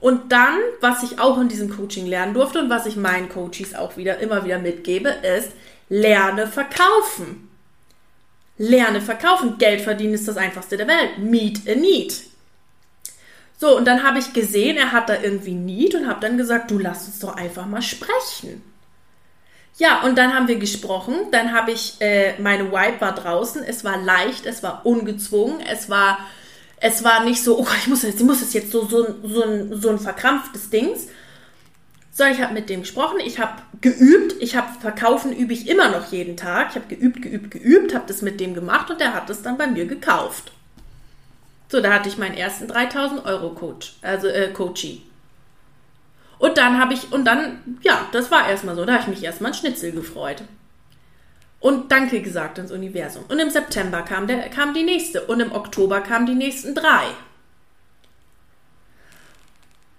Und 0.00 0.32
dann, 0.32 0.58
was 0.80 1.02
ich 1.02 1.18
auch 1.18 1.40
in 1.40 1.48
diesem 1.48 1.74
Coaching 1.74 2.06
lernen 2.06 2.34
durfte 2.34 2.58
und 2.60 2.68
was 2.68 2.84
ich 2.84 2.96
meinen 2.96 3.28
Coaches 3.28 3.74
auch 3.74 3.96
wieder 3.96 4.18
immer 4.18 4.44
wieder 4.44 4.58
mitgebe, 4.58 5.08
ist, 5.08 5.52
lerne 5.88 6.46
verkaufen. 6.46 7.48
Lerne 8.58 9.00
verkaufen. 9.00 9.56
Geld 9.58 9.80
verdienen 9.80 10.14
ist 10.14 10.28
das 10.28 10.36
einfachste 10.36 10.76
der 10.76 10.88
Welt. 10.88 11.18
Meet 11.18 11.68
a 11.68 11.74
need. 11.74 12.33
So, 13.64 13.78
und 13.78 13.86
dann 13.86 14.02
habe 14.02 14.18
ich 14.18 14.34
gesehen, 14.34 14.76
er 14.76 14.92
hat 14.92 15.08
da 15.08 15.22
irgendwie 15.22 15.54
Need 15.54 15.94
und 15.94 16.06
habe 16.06 16.20
dann 16.20 16.36
gesagt, 16.36 16.70
du 16.70 16.78
lass 16.78 17.06
uns 17.06 17.20
doch 17.20 17.34
einfach 17.34 17.64
mal 17.64 17.80
sprechen. 17.80 18.62
Ja, 19.78 20.02
und 20.02 20.18
dann 20.18 20.34
haben 20.34 20.48
wir 20.48 20.56
gesprochen. 20.56 21.14
Dann 21.30 21.54
habe 21.54 21.70
ich, 21.70 21.98
äh, 21.98 22.38
meine 22.38 22.70
Wipe 22.70 23.00
war 23.00 23.14
draußen. 23.14 23.64
Es 23.64 23.82
war 23.82 23.96
leicht, 23.96 24.44
es 24.44 24.62
war 24.62 24.84
ungezwungen, 24.84 25.62
es 25.62 25.88
war, 25.88 26.18
es 26.76 27.04
war 27.04 27.24
nicht 27.24 27.42
so, 27.42 27.58
oh, 27.58 27.66
ich 27.78 27.86
muss 27.86 28.02
jetzt, 28.02 28.20
ich 28.20 28.26
muss 28.26 28.52
jetzt 28.52 28.70
so, 28.70 28.84
so, 28.84 29.06
so, 29.22 29.42
ein, 29.42 29.80
so 29.80 29.88
ein 29.88 29.98
verkrampftes 29.98 30.68
Dings. 30.68 31.06
So, 32.12 32.24
ich 32.24 32.42
habe 32.42 32.52
mit 32.52 32.68
dem 32.68 32.82
gesprochen, 32.82 33.18
ich 33.24 33.38
habe 33.38 33.62
geübt, 33.80 34.34
ich 34.42 34.56
habe 34.56 34.78
verkaufen 34.78 35.32
übe 35.32 35.54
ich 35.54 35.68
immer 35.68 35.88
noch 35.88 36.12
jeden 36.12 36.36
Tag. 36.36 36.68
Ich 36.68 36.76
habe 36.76 36.94
geübt, 36.94 37.22
geübt, 37.22 37.50
geübt, 37.50 37.94
habe 37.94 38.04
das 38.08 38.20
mit 38.20 38.40
dem 38.40 38.52
gemacht 38.52 38.90
und 38.90 39.00
der 39.00 39.14
hat 39.14 39.30
es 39.30 39.40
dann 39.40 39.56
bei 39.56 39.66
mir 39.66 39.86
gekauft. 39.86 40.52
So, 41.68 41.80
da 41.80 41.92
hatte 41.92 42.08
ich 42.08 42.18
meinen 42.18 42.36
ersten 42.36 42.68
3000 42.68 43.24
Euro 43.24 43.50
Coach, 43.50 43.94
also 44.02 44.28
äh, 44.28 44.52
Coachie. 44.52 45.02
Und 46.38 46.58
dann 46.58 46.78
habe 46.78 46.94
ich, 46.94 47.12
und 47.12 47.24
dann, 47.24 47.78
ja, 47.82 48.06
das 48.12 48.30
war 48.30 48.48
erstmal 48.48 48.76
so, 48.76 48.84
da 48.84 48.94
habe 48.94 49.02
ich 49.02 49.08
mich 49.08 49.24
erstmal 49.24 49.52
ein 49.52 49.54
Schnitzel 49.54 49.92
gefreut. 49.92 50.42
Und 51.60 51.90
Danke 51.90 52.20
gesagt 52.20 52.58
ins 52.58 52.70
Universum. 52.70 53.24
Und 53.28 53.38
im 53.38 53.48
September 53.48 54.02
kam, 54.02 54.26
der, 54.26 54.50
kam 54.50 54.74
die 54.74 54.82
nächste 54.82 55.22
und 55.22 55.40
im 55.40 55.52
Oktober 55.52 56.02
kamen 56.02 56.26
die 56.26 56.34
nächsten 56.34 56.74
drei. 56.74 57.06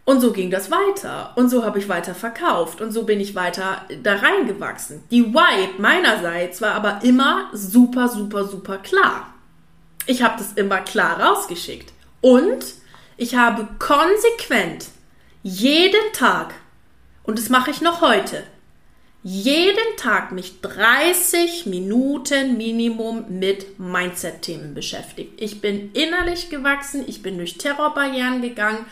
Und 0.05 0.21
so 0.21 0.31
ging 0.31 0.51
das 0.51 0.69
weiter. 0.69 1.31
Und 1.35 1.49
so 1.49 1.65
habe 1.65 1.79
ich 1.79 1.89
weiter 1.89 2.13
verkauft. 2.13 2.79
Und 2.79 2.91
so 2.91 3.03
bin 3.03 3.19
ich 3.19 3.33
weiter 3.33 3.81
da 4.03 4.17
reingewachsen. 4.17 5.03
Die 5.09 5.33
Vibe 5.33 5.81
meinerseits 5.81 6.61
war 6.61 6.75
aber 6.75 6.99
immer 7.03 7.49
super, 7.53 8.07
super, 8.07 8.45
super 8.45 8.77
klar. 8.77 9.33
Ich 10.05 10.21
habe 10.21 10.37
das 10.37 10.53
immer 10.53 10.81
klar 10.81 11.19
rausgeschickt. 11.19 11.91
Und 12.21 12.65
ich 13.17 13.35
habe 13.35 13.67
konsequent 13.79 14.87
jeden 15.43 16.11
Tag, 16.13 16.55
und 17.23 17.37
das 17.37 17.49
mache 17.49 17.71
ich 17.71 17.81
noch 17.81 18.01
heute, 18.01 18.43
jeden 19.23 19.97
Tag 19.97 20.31
mich 20.31 20.61
30 20.61 21.65
Minuten 21.65 22.57
Minimum 22.57 23.25
mit 23.39 23.79
Mindset-Themen 23.79 24.75
beschäftigt. 24.75 25.41
Ich 25.41 25.61
bin 25.61 25.91
innerlich 25.93 26.49
gewachsen, 26.49 27.03
ich 27.07 27.23
bin 27.23 27.37
durch 27.37 27.57
Terrorbarrieren 27.57 28.41
gegangen. 28.41 28.85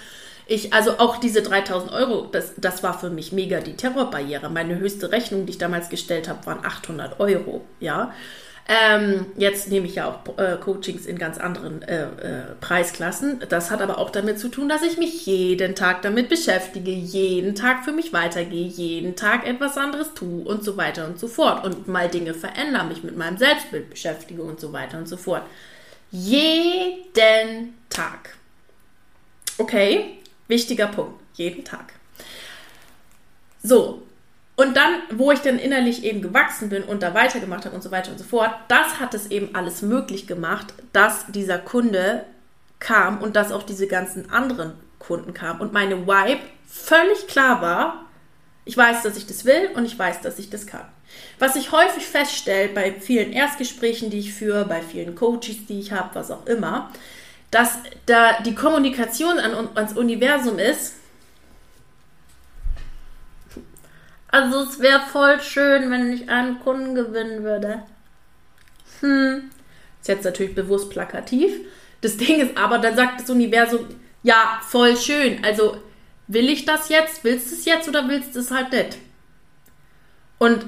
Ich, 0.48 0.74
also 0.74 0.98
auch 0.98 1.18
diese 1.18 1.42
3000 1.42 1.92
Euro, 1.92 2.28
das, 2.32 2.54
das 2.58 2.82
war 2.82 3.00
für 3.00 3.10
mich 3.10 3.32
mega 3.32 3.60
die 3.62 3.76
Terrorbarriere. 3.76 4.50
Meine 4.50 4.80
höchste 4.80 5.12
Rechnung, 5.12 5.46
die 5.46 5.52
ich 5.52 5.58
damals 5.60 5.90
gestellt 5.90 6.28
habe, 6.28 6.46
waren 6.48 6.66
800 6.66 7.20
Euro, 7.20 7.62
ja. 7.80 8.14
Ähm, 8.66 9.26
jetzt 9.36 9.68
nehme 9.68 9.88
ich 9.88 9.96
ja 9.96 10.08
auch 10.08 10.38
äh, 10.38 10.56
Coachings 10.58 11.06
in 11.06 11.18
ganz 11.18 11.38
anderen 11.38 11.82
äh, 11.82 12.04
äh, 12.04 12.42
Preisklassen. 12.62 13.42
Das 13.50 13.72
hat 13.72 13.82
aber 13.82 13.98
auch 13.98 14.10
damit 14.10 14.40
zu 14.40 14.48
tun, 14.48 14.70
dass 14.70 14.84
ich 14.84 14.98
mich 14.98 15.26
jeden 15.26 15.76
Tag 15.76 16.02
damit 16.02 16.30
beschäftige, 16.30 16.92
jeden 16.92 17.56
Tag 17.56 17.84
für 17.84 17.92
mich 17.92 18.14
weitergehe, 18.14 18.66
jeden 18.66 19.18
Tag 19.18 19.46
etwas 19.46 19.78
anderes 19.78 20.14
tue 20.14 20.46
und 20.46 20.64
so 20.64 20.78
weiter 20.78 21.06
und 21.06 21.20
so 21.20 21.28
fort. 21.28 21.66
Und 21.66 21.90
mal 21.90 22.08
Dinge 22.08 22.34
verändere, 22.34 22.86
mich 22.86 23.04
mit 23.04 23.18
meinem 23.18 23.38
Selbstbild 23.38 23.90
beschäftige 23.90 24.44
und 24.44 24.62
so 24.62 24.72
weiter 24.72 24.98
und 24.98 25.10
so 25.10 25.18
fort. 25.18 25.44
Jeden 26.12 27.74
Tag. 27.90 28.38
Okay, 29.58 30.20
wichtiger 30.48 30.88
Punkt. 30.88 31.20
Jeden 31.34 31.66
Tag. 31.66 31.94
So, 33.62 34.04
und 34.56 34.78
dann, 34.78 35.02
wo 35.12 35.32
ich 35.32 35.40
dann 35.40 35.58
innerlich 35.58 36.04
eben 36.04 36.22
gewachsen 36.22 36.70
bin 36.70 36.84
und 36.84 37.02
da 37.02 37.14
weitergemacht 37.14 37.66
habe 37.66 37.76
und 37.76 37.82
so 37.82 37.92
weiter 37.92 38.12
und 38.12 38.20
so 38.20 38.24
fort, 38.24 38.52
das 38.68 39.00
hat 39.00 39.14
es 39.14 39.32
eben 39.32 39.56
alles 39.56 39.82
möglich 39.82 40.28
gemacht, 40.28 40.74
dass 40.92 41.26
dieser 41.28 41.58
Kunde 41.58 42.26
kam 42.80 43.22
und 43.22 43.36
dass 43.36 43.52
auch 43.52 43.64
diese 43.64 43.88
ganzen 43.88 44.30
anderen 44.30 44.74
Kunden 45.00 45.34
kamen. 45.34 45.60
Und 45.60 45.74
meine 45.74 46.06
Vibe 46.06 46.42
völlig 46.68 47.28
klar 47.28 47.62
war, 47.62 48.06
ich 48.66 48.78
weiß, 48.78 49.02
dass 49.02 49.18
ich 49.18 49.26
das 49.26 49.44
will 49.46 49.72
und 49.76 49.86
ich 49.86 49.98
weiß, 49.98 50.22
dass 50.22 50.38
ich 50.38 50.50
das 50.50 50.68
kann. 50.68 50.86
Was 51.40 51.56
ich 51.56 51.72
häufig 51.72 52.06
feststelle 52.06 52.70
bei 52.70 52.94
vielen 52.94 53.34
Erstgesprächen, 53.34 54.10
die 54.10 54.20
ich 54.20 54.34
führe, 54.34 54.66
bei 54.66 54.82
vielen 54.82 55.16
Coaches, 55.16 55.66
die 55.68 55.80
ich 55.80 55.92
habe, 55.92 56.14
was 56.14 56.32
auch 56.32 56.46
immer, 56.46 56.92
dass 57.52 57.78
da 58.06 58.42
die 58.42 58.56
Kommunikation 58.56 59.40
an, 59.40 59.70
ans 59.76 59.94
Universum 59.94 60.60
ist, 60.60 60.96
Also 64.34 64.62
es 64.62 64.80
wäre 64.80 65.00
voll 65.00 65.40
schön, 65.42 65.92
wenn 65.92 66.12
ich 66.12 66.28
einen 66.28 66.60
Kunden 66.60 66.96
gewinnen 66.96 67.44
würde. 67.44 67.84
Hm. 69.00 69.52
Ist 70.02 70.08
jetzt 70.08 70.26
natürlich 70.26 70.56
bewusst 70.56 70.90
plakativ. 70.90 71.52
Das 72.02 72.18
Ding 72.18 72.42
ist 72.42 72.58
aber, 72.58 72.80
dann 72.80 72.96
sagt 72.96 73.22
das 73.22 73.30
Universum, 73.30 73.86
ja, 74.24 74.60
voll 74.68 74.98
schön. 74.98 75.46
Also 75.46 75.78
will 76.26 76.50
ich 76.50 76.66
das 76.66 76.90
jetzt? 76.90 77.24
Willst 77.24 77.52
du 77.52 77.56
es 77.56 77.66
jetzt 77.66 77.88
oder 77.88 78.08
willst 78.10 78.36
du 78.36 78.40
es 78.40 78.50
halt 78.50 78.72
nicht? 78.72 78.98
Und 80.40 80.64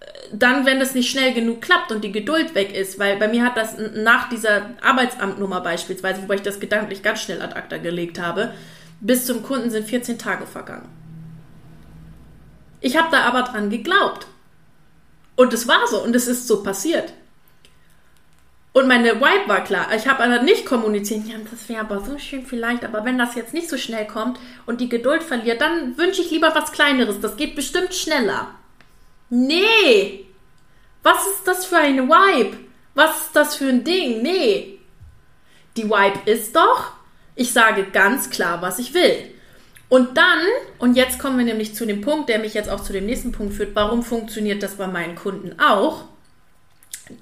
äh, 0.00 0.06
dann, 0.32 0.64
wenn 0.64 0.80
das 0.80 0.94
nicht 0.94 1.10
schnell 1.10 1.34
genug 1.34 1.60
klappt 1.60 1.92
und 1.92 2.02
die 2.02 2.12
Geduld 2.12 2.54
weg 2.54 2.74
ist, 2.74 2.98
weil 2.98 3.18
bei 3.18 3.28
mir 3.28 3.44
hat 3.44 3.58
das 3.58 3.76
nach 3.94 4.30
dieser 4.30 4.70
Arbeitsamtnummer 4.80 5.60
beispielsweise, 5.60 6.22
wobei 6.22 6.36
ich 6.36 6.42
das 6.42 6.60
gedanklich 6.60 7.02
ganz 7.02 7.20
schnell 7.20 7.42
ad 7.42 7.56
acta 7.56 7.76
gelegt 7.76 8.18
habe, 8.18 8.54
bis 9.02 9.26
zum 9.26 9.42
Kunden 9.42 9.68
sind 9.68 9.86
14 9.86 10.18
Tage 10.18 10.46
vergangen. 10.46 10.88
Ich 12.86 12.96
habe 12.96 13.08
da 13.10 13.22
aber 13.22 13.42
dran 13.42 13.68
geglaubt. 13.68 14.28
Und 15.34 15.52
es 15.52 15.66
war 15.66 15.88
so 15.88 16.04
und 16.04 16.14
es 16.14 16.28
ist 16.28 16.46
so 16.46 16.62
passiert. 16.62 17.12
Und 18.72 18.86
meine 18.86 19.16
Vibe 19.16 19.48
war 19.48 19.64
klar. 19.64 19.92
Ich 19.92 20.06
habe 20.06 20.22
aber 20.22 20.40
nicht 20.42 20.64
kommuniziert. 20.66 21.26
Ja, 21.26 21.34
das 21.50 21.68
wäre 21.68 21.80
aber 21.80 21.98
so 22.04 22.16
schön 22.16 22.46
vielleicht. 22.46 22.84
Aber 22.84 23.04
wenn 23.04 23.18
das 23.18 23.34
jetzt 23.34 23.52
nicht 23.52 23.68
so 23.68 23.76
schnell 23.76 24.06
kommt 24.06 24.38
und 24.66 24.80
die 24.80 24.88
Geduld 24.88 25.24
verliert, 25.24 25.60
dann 25.60 25.98
wünsche 25.98 26.22
ich 26.22 26.30
lieber 26.30 26.54
was 26.54 26.70
Kleineres. 26.70 27.18
Das 27.20 27.36
geht 27.36 27.56
bestimmt 27.56 27.92
schneller. 27.92 28.54
Nee. 29.30 30.24
Was 31.02 31.26
ist 31.26 31.42
das 31.44 31.66
für 31.66 31.78
eine 31.78 32.06
Vibe? 32.06 32.56
Was 32.94 33.22
ist 33.22 33.34
das 33.34 33.56
für 33.56 33.68
ein 33.68 33.82
Ding? 33.82 34.22
Nee. 34.22 34.78
Die 35.76 35.90
Vibe 35.90 36.30
ist 36.30 36.54
doch, 36.54 36.92
ich 37.34 37.52
sage 37.52 37.86
ganz 37.86 38.30
klar, 38.30 38.62
was 38.62 38.78
ich 38.78 38.94
will. 38.94 39.35
Und 39.88 40.16
dann, 40.16 40.40
und 40.78 40.96
jetzt 40.96 41.18
kommen 41.18 41.38
wir 41.38 41.44
nämlich 41.44 41.74
zu 41.74 41.86
dem 41.86 42.00
Punkt, 42.00 42.28
der 42.28 42.40
mich 42.40 42.54
jetzt 42.54 42.68
auch 42.68 42.82
zu 42.82 42.92
dem 42.92 43.06
nächsten 43.06 43.32
Punkt 43.32 43.54
führt, 43.54 43.74
warum 43.74 44.02
funktioniert 44.02 44.62
das 44.62 44.74
bei 44.74 44.88
meinen 44.88 45.14
Kunden 45.14 45.58
auch? 45.60 46.04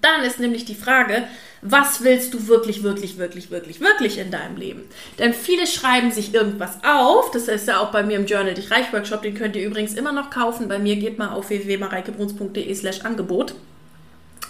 Dann 0.00 0.22
ist 0.22 0.40
nämlich 0.40 0.64
die 0.64 0.74
Frage, 0.74 1.24
was 1.60 2.02
willst 2.02 2.32
du 2.32 2.48
wirklich, 2.48 2.82
wirklich, 2.82 3.18
wirklich, 3.18 3.50
wirklich, 3.50 3.80
wirklich 3.80 4.18
in 4.18 4.30
deinem 4.30 4.56
Leben? 4.56 4.82
Denn 5.18 5.34
viele 5.34 5.66
schreiben 5.66 6.10
sich 6.10 6.32
irgendwas 6.32 6.78
auf. 6.84 7.30
Das 7.32 7.48
ist 7.48 7.68
ja 7.68 7.80
auch 7.80 7.90
bei 7.90 8.02
mir 8.02 8.16
im 8.16 8.24
Journal 8.24 8.54
Dich 8.54 8.70
Reich 8.70 8.90
Workshop. 8.94 9.20
Den 9.20 9.34
könnt 9.34 9.56
ihr 9.56 9.66
übrigens 9.66 9.92
immer 9.92 10.12
noch 10.12 10.30
kaufen. 10.30 10.68
Bei 10.68 10.78
mir 10.78 10.96
geht 10.96 11.18
mal 11.18 11.32
auf 11.32 11.50
www.mareikebruns.de 11.50 12.74
slash 12.74 13.02
Angebot. 13.02 13.54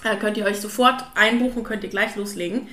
Da 0.04 0.14
könnt 0.14 0.36
ihr 0.36 0.44
euch 0.44 0.60
sofort 0.60 1.02
einbuchen, 1.16 1.64
könnt 1.64 1.82
ihr 1.82 1.90
gleich 1.90 2.14
loslegen 2.14 2.68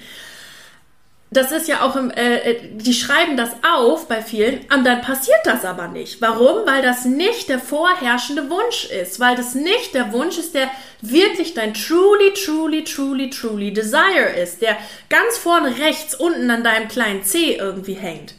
das 1.34 1.54
ist 1.54 1.70
ja 1.70 1.82
auch 1.82 1.96
im, 1.96 2.12
äh, 2.12 2.40
äh, 2.40 2.60
die 2.74 2.94
schreiben 2.94 3.38
das 3.38 3.52
auf 3.64 4.10
bei 4.10 4.22
vielen 4.22 4.60
und 4.74 4.84
dann 4.84 5.02
passiert 5.02 5.40
das 5.46 5.64
aber 5.64 5.88
nicht. 5.88 6.20
Warum? 6.20 6.66
Weil 6.68 6.82
das 6.82 7.06
nicht 7.06 7.48
der 7.48 7.60
vorherrschende 7.60 8.50
Wunsch 8.50 8.86
ist, 8.86 9.18
weil 9.22 9.38
das 9.38 9.56
nicht 9.56 9.94
der 9.94 10.12
Wunsch 10.12 10.38
ist, 10.38 10.54
der 10.54 10.70
wirklich 11.00 11.54
dein 11.54 11.74
truly, 11.74 12.34
truly, 12.34 12.84
truly, 12.84 13.30
truly 13.30 13.72
Desire 13.72 14.36
ist, 14.44 14.62
der 14.62 14.78
ganz 15.10 15.38
vorne 15.38 15.78
rechts 15.80 16.16
unten 16.16 16.52
an 16.52 16.66
deinem 16.66 16.90
kleinen 16.90 17.24
C 17.24 17.56
irgendwie 17.56 17.94
hängt. 17.94 18.34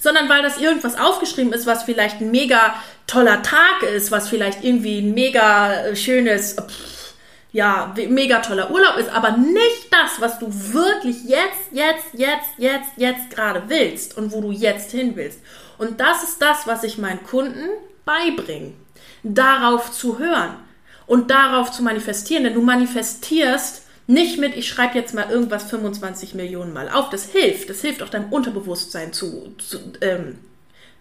Sondern 0.00 0.30
weil 0.30 0.42
das 0.42 0.58
irgendwas 0.58 0.98
aufgeschrieben 0.98 1.52
ist, 1.52 1.66
was 1.66 1.82
vielleicht 1.82 2.22
ein 2.22 2.30
mega 2.30 2.74
toller 3.06 3.42
Tag 3.42 3.82
ist, 3.94 4.10
was 4.10 4.30
vielleicht 4.30 4.64
irgendwie 4.64 5.00
ein 5.00 5.12
mega 5.12 5.74
äh, 5.74 5.94
schönes, 5.94 6.56
pff, 6.56 6.95
ja, 7.56 7.94
mega 8.10 8.40
toller 8.40 8.70
Urlaub 8.70 8.98
ist, 8.98 9.08
aber 9.08 9.38
nicht 9.38 9.88
das, 9.90 10.20
was 10.20 10.38
du 10.38 10.48
wirklich 10.50 11.24
jetzt, 11.24 11.72
jetzt, 11.72 12.08
jetzt, 12.12 12.50
jetzt, 12.58 12.90
jetzt 12.98 13.30
gerade 13.30 13.62
willst 13.68 14.18
und 14.18 14.30
wo 14.32 14.42
du 14.42 14.50
jetzt 14.50 14.90
hin 14.90 15.16
willst. 15.16 15.40
Und 15.78 15.98
das 15.98 16.22
ist 16.22 16.42
das, 16.42 16.66
was 16.66 16.84
ich 16.84 16.98
meinen 16.98 17.24
Kunden 17.24 17.70
beibringe. 18.04 18.74
Darauf 19.22 19.90
zu 19.90 20.18
hören 20.18 20.54
und 21.06 21.30
darauf 21.30 21.72
zu 21.72 21.82
manifestieren. 21.82 22.44
Denn 22.44 22.52
du 22.52 22.60
manifestierst 22.60 23.84
nicht 24.06 24.38
mit, 24.38 24.54
ich 24.54 24.68
schreibe 24.68 24.98
jetzt 24.98 25.14
mal 25.14 25.30
irgendwas 25.30 25.64
25 25.64 26.34
Millionen 26.34 26.74
Mal 26.74 26.90
auf. 26.90 27.08
Das 27.08 27.24
hilft. 27.24 27.70
Das 27.70 27.80
hilft 27.80 28.02
auch 28.02 28.10
deinem 28.10 28.30
Unterbewusstsein 28.30 29.14
zu, 29.14 29.54
zu 29.56 29.78
ähm, 30.02 30.36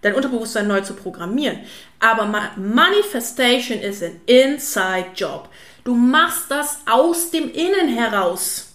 dein 0.03 0.15
Unterbewusstsein 0.15 0.69
neu 0.69 0.79
zu 0.79 0.93
programmieren. 0.93 1.59
Aber 1.99 2.25
Manifestation 2.55 3.79
is 3.79 4.01
an 4.01 4.21
inside 4.25 5.07
job. 5.17 5.49
Du 5.85 5.93
machst 5.93 6.49
das 6.49 6.79
aus 6.87 7.29
dem 7.29 7.49
Innen 7.51 7.87
heraus. 7.87 8.73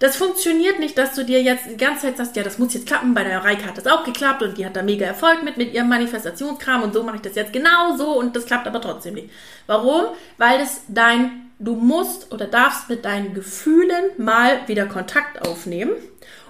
Das 0.00 0.16
funktioniert 0.16 0.80
nicht, 0.80 0.98
dass 0.98 1.14
du 1.14 1.24
dir 1.24 1.40
jetzt 1.40 1.66
die 1.70 1.76
ganze 1.76 2.02
Zeit 2.02 2.16
sagst, 2.16 2.34
ja, 2.34 2.42
das 2.42 2.58
muss 2.58 2.74
jetzt 2.74 2.88
klappen. 2.88 3.14
Bei 3.14 3.22
der 3.22 3.44
Reike 3.44 3.64
hat 3.64 3.78
das 3.78 3.86
auch 3.86 4.02
geklappt 4.02 4.42
und 4.42 4.58
die 4.58 4.66
hat 4.66 4.74
da 4.74 4.82
mega 4.82 5.06
Erfolg 5.06 5.44
mit, 5.44 5.56
mit 5.56 5.72
ihrem 5.72 5.88
Manifestationskram 5.88 6.82
und 6.82 6.92
so 6.92 7.04
mache 7.04 7.16
ich 7.16 7.22
das 7.22 7.36
jetzt 7.36 7.52
genau 7.52 7.96
so 7.96 8.18
und 8.18 8.34
das 8.34 8.44
klappt 8.44 8.66
aber 8.66 8.80
trotzdem 8.80 9.14
nicht. 9.14 9.30
Warum? 9.68 10.06
Weil 10.36 10.60
es 10.60 10.82
dein, 10.88 11.43
du 11.58 11.74
musst 11.74 12.32
oder 12.32 12.46
darfst 12.46 12.88
mit 12.88 13.04
deinen 13.04 13.34
Gefühlen 13.34 14.04
mal 14.18 14.66
wieder 14.66 14.86
Kontakt 14.86 15.46
aufnehmen 15.46 15.92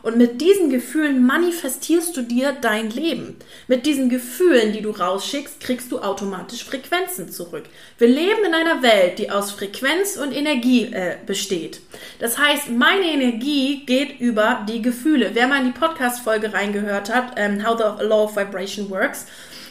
und 0.05 0.19
mit 0.19 0.43
diesen 0.43 0.69
Gefühlen 0.69 1.25
manifestierst 1.25 2.15
du 2.15 2.21
dir 2.21 2.55
dein 2.61 2.91
Leben. 2.91 3.37
Mit 3.69 3.87
diesen 3.87 4.11
Gefühlen, 4.11 4.73
die 4.75 4.83
du 4.83 4.91
rausschickst, 4.91 5.61
kriegst 5.61 5.91
du 5.91 5.99
automatisch 5.99 6.63
Frequenzen 6.63 7.31
zurück. 7.31 7.65
Wir 7.97 8.09
leben 8.09 8.45
in 8.47 8.53
einer 8.53 8.83
Welt, 8.83 9.19
die 9.19 9.31
aus 9.31 9.51
Frequenz 9.51 10.17
und 10.17 10.33
Energie 10.33 10.93
äh, 10.93 11.17
besteht. 11.25 11.81
Das 12.19 12.37
heißt, 12.37 12.69
meine 12.71 13.07
Energie 13.07 13.87
geht 13.87 14.21
über 14.21 14.67
die 14.69 14.83
Gefühle. 14.83 15.31
Wer 15.33 15.49
mal 15.49 15.61
in 15.61 15.73
die 15.73 15.79
Podcast-Folge 15.79 16.53
reingehört 16.53 17.13
hat, 17.13 17.33
ähm, 17.37 17.67
How 17.67 17.79
the 17.79 18.05
Law 18.05 18.25
of 18.25 18.37
Vibration 18.37 18.91
Works, 18.91 19.25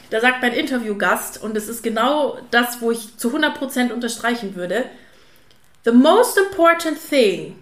da 0.10 0.20
sagt 0.20 0.42
mein 0.42 0.54
Interviewgast, 0.54 1.42
und 1.42 1.56
es 1.56 1.68
ist 1.68 1.84
genau 1.84 2.40
das, 2.50 2.82
wo 2.82 2.90
ich 2.90 3.18
zu 3.18 3.36
100% 3.36 3.92
unterstreichen 3.92 4.56
würde, 4.56 4.86
The 5.84 5.92
most 5.92 6.38
important 6.38 6.98
thing 6.98 7.56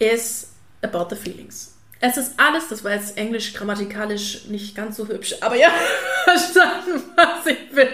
is 0.00 0.52
about 0.82 1.10
the 1.10 1.16
feelings. 1.16 1.74
Es 2.00 2.16
ist 2.16 2.34
alles, 2.38 2.68
das 2.68 2.84
war 2.84 2.92
jetzt 2.92 3.18
englisch 3.18 3.52
grammatikalisch 3.54 4.46
nicht 4.46 4.74
ganz 4.74 4.96
so 4.96 5.06
hübsch, 5.08 5.34
aber 5.40 5.56
ja, 5.56 5.68
verstanden, 6.24 7.02
was 7.16 7.46
ich 7.46 7.74
will. 7.74 7.90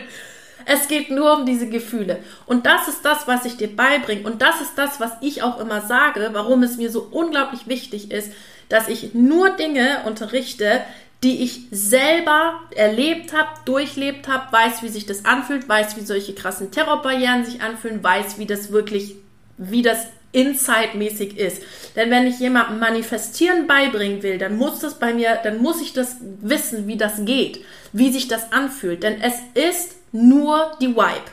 Es 0.66 0.88
geht 0.88 1.10
nur 1.10 1.38
um 1.38 1.46
diese 1.46 1.68
Gefühle. 1.68 2.22
Und 2.46 2.66
das 2.66 2.88
ist 2.88 3.04
das, 3.04 3.26
was 3.26 3.44
ich 3.44 3.56
dir 3.56 3.74
beibringe. 3.74 4.22
Und 4.22 4.40
das 4.40 4.60
ist 4.60 4.76
das, 4.76 5.00
was 5.00 5.12
ich 5.20 5.42
auch 5.42 5.58
immer 5.58 5.82
sage, 5.82 6.30
warum 6.32 6.62
es 6.62 6.76
mir 6.76 6.90
so 6.90 7.06
unglaublich 7.10 7.66
wichtig 7.66 8.10
ist, 8.10 8.32
dass 8.68 8.88
ich 8.88 9.12
nur 9.12 9.50
Dinge 9.50 10.02
unterrichte, 10.06 10.82
die 11.24 11.42
ich 11.42 11.62
selber 11.70 12.60
erlebt 12.76 13.32
habe, 13.32 13.48
durchlebt 13.64 14.28
habe, 14.28 14.52
weiß, 14.52 14.82
wie 14.82 14.88
sich 14.88 15.06
das 15.06 15.24
anfühlt, 15.24 15.66
weiß, 15.66 15.96
wie 15.96 16.02
solche 16.02 16.34
krassen 16.34 16.70
Terrorbarrieren 16.70 17.46
sich 17.46 17.62
anfühlen, 17.62 18.04
weiß, 18.04 18.38
wie 18.38 18.46
das 18.46 18.70
wirklich, 18.70 19.16
wie 19.56 19.80
das 19.80 20.06
Inside-mäßig 20.32 21.38
ist. 21.38 21.62
Denn 21.96 22.10
wenn 22.10 22.26
ich 22.26 22.40
jemandem 22.40 22.78
Manifestieren 22.78 23.66
beibringen 23.66 24.22
will, 24.22 24.36
dann 24.36 24.56
muss 24.56 24.80
das 24.80 24.98
bei 24.98 25.14
mir, 25.14 25.38
dann 25.42 25.62
muss 25.62 25.80
ich 25.80 25.94
das 25.94 26.16
wissen, 26.42 26.86
wie 26.88 26.98
das 26.98 27.24
geht, 27.24 27.64
wie 27.92 28.12
sich 28.12 28.28
das 28.28 28.52
anfühlt. 28.52 29.02
Denn 29.02 29.20
es 29.22 29.34
ist 29.54 29.96
nur 30.12 30.72
die 30.80 30.94
Vibe. 30.94 31.30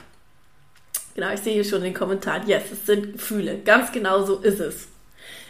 Genau, 1.15 1.33
ich 1.33 1.41
sehe 1.41 1.53
hier 1.53 1.65
schon 1.65 1.81
den 1.81 1.93
Kommentar. 1.93 2.47
Yes, 2.47 2.63
es 2.71 2.85
sind 2.85 3.13
Gefühle. 3.13 3.57
Ganz 3.65 3.91
genau 3.91 4.23
so 4.23 4.37
ist 4.37 4.61
es. 4.61 4.87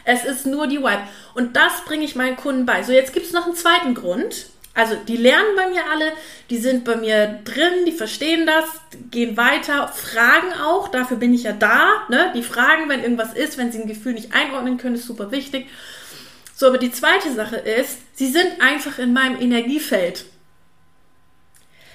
Es 0.03 0.23
ist 0.23 0.45
nur 0.45 0.67
die 0.67 0.79
Vibe. 0.79 1.03
Und 1.33 1.55
das 1.55 1.85
bringe 1.85 2.05
ich 2.05 2.15
meinen 2.15 2.35
Kunden 2.35 2.65
bei. 2.65 2.83
So, 2.83 2.91
jetzt 2.91 3.13
gibt 3.13 3.25
es 3.25 3.33
noch 3.33 3.45
einen 3.45 3.55
zweiten 3.55 3.93
Grund. 3.93 4.47
Also, 4.73 4.95
die 4.95 5.17
lernen 5.17 5.55
bei 5.57 5.69
mir 5.69 5.83
alle, 5.91 6.13
die 6.49 6.57
sind 6.57 6.85
bei 6.85 6.95
mir 6.95 7.39
drin, 7.43 7.85
die 7.85 7.91
verstehen 7.91 8.45
das, 8.45 8.65
gehen 9.11 9.35
weiter, 9.35 9.89
fragen 9.89 10.53
auch, 10.53 10.87
dafür 10.87 11.17
bin 11.17 11.33
ich 11.33 11.43
ja 11.43 11.51
da. 11.51 12.03
Ne? 12.09 12.31
Die 12.35 12.43
fragen, 12.43 12.87
wenn 12.87 13.03
irgendwas 13.03 13.33
ist, 13.33 13.57
wenn 13.57 13.71
sie 13.71 13.81
ein 13.81 13.87
Gefühl 13.87 14.13
nicht 14.13 14.33
einordnen 14.33 14.77
können, 14.77 14.95
ist 14.95 15.07
super 15.07 15.31
wichtig. 15.31 15.67
So, 16.55 16.67
aber 16.67 16.77
die 16.77 16.91
zweite 16.91 17.33
Sache 17.33 17.57
ist, 17.57 17.97
sie 18.13 18.31
sind 18.31 18.61
einfach 18.61 18.97
in 18.97 19.11
meinem 19.11 19.41
Energiefeld. 19.41 20.25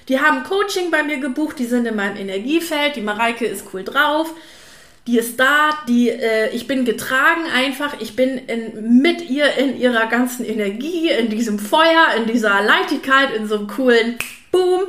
Die 0.08 0.20
haben 0.20 0.44
Coaching 0.44 0.90
bei 0.90 1.02
mir 1.02 1.18
gebucht, 1.18 1.58
die 1.58 1.66
sind 1.66 1.86
in 1.86 1.96
meinem 1.96 2.16
Energiefeld, 2.16 2.96
die 2.96 3.00
Mareike 3.00 3.46
ist 3.46 3.66
cool 3.72 3.84
drauf, 3.84 4.32
die 5.06 5.18
ist 5.18 5.38
da, 5.38 5.70
die, 5.86 6.10
äh, 6.10 6.50
ich 6.50 6.66
bin 6.66 6.84
getragen 6.84 7.44
einfach, 7.54 8.00
ich 8.00 8.16
bin 8.16 8.38
in, 8.38 9.00
mit 9.00 9.30
ihr 9.30 9.54
in 9.54 9.78
ihrer 9.78 10.06
ganzen 10.06 10.44
Energie, 10.44 11.08
in 11.10 11.28
diesem 11.30 11.60
Feuer, 11.60 12.08
in 12.16 12.26
dieser 12.26 12.60
Leichtigkeit, 12.62 13.32
in 13.34 13.46
so 13.46 13.56
einem 13.56 13.68
coolen 13.68 14.18
Boom. 14.50 14.82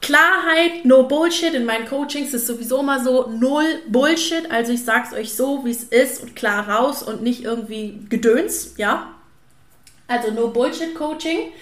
Klarheit, 0.00 0.84
no 0.84 1.04
Bullshit. 1.04 1.54
In 1.54 1.64
meinen 1.64 1.86
Coachings 1.86 2.34
ist 2.34 2.48
sowieso 2.48 2.80
immer 2.80 3.04
so 3.04 3.28
null 3.28 3.82
Bullshit. 3.86 4.50
Also 4.50 4.72
ich 4.72 4.84
sag's 4.84 5.12
euch 5.12 5.34
so, 5.34 5.64
wie 5.64 5.70
es 5.70 5.84
ist 5.84 6.22
und 6.24 6.34
klar 6.34 6.68
raus 6.68 7.04
und 7.04 7.22
nicht 7.22 7.44
irgendwie 7.44 8.00
Gedöns, 8.08 8.74
ja. 8.78 9.14
Also 10.08 10.32
no 10.32 10.48
Bullshit 10.48 10.96
Coaching. 10.96 11.52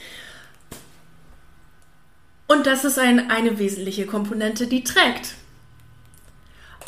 Und 2.46 2.66
das 2.66 2.86
ist 2.86 2.98
ein, 2.98 3.30
eine 3.30 3.58
wesentliche 3.58 4.06
Komponente, 4.06 4.66
die 4.66 4.82
trägt 4.82 5.34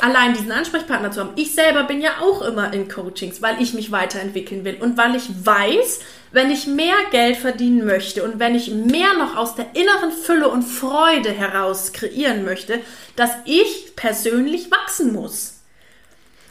allein 0.03 0.33
diesen 0.33 0.51
Ansprechpartner 0.51 1.11
zu 1.11 1.21
haben. 1.21 1.31
Ich 1.37 1.55
selber 1.55 1.83
bin 1.83 2.01
ja 2.01 2.19
auch 2.19 2.41
immer 2.41 2.73
in 2.73 2.89
Coachings, 2.89 3.41
weil 3.41 3.61
ich 3.61 3.73
mich 3.73 3.91
weiterentwickeln 3.91 4.65
will 4.65 4.77
und 4.81 4.97
weil 4.97 5.15
ich 5.15 5.29
weiß, 5.45 6.01
wenn 6.33 6.51
ich 6.51 6.67
mehr 6.67 6.95
Geld 7.11 7.37
verdienen 7.37 7.85
möchte 7.85 8.23
und 8.23 8.37
wenn 8.37 8.53
ich 8.53 8.69
mehr 8.69 9.13
noch 9.13 9.37
aus 9.37 9.55
der 9.55 9.67
inneren 9.75 10.11
Fülle 10.11 10.49
und 10.49 10.63
Freude 10.63 11.31
heraus 11.31 11.93
kreieren 11.93 12.43
möchte, 12.43 12.81
dass 13.15 13.31
ich 13.45 13.95
persönlich 13.95 14.69
wachsen 14.71 15.13
muss. 15.13 15.61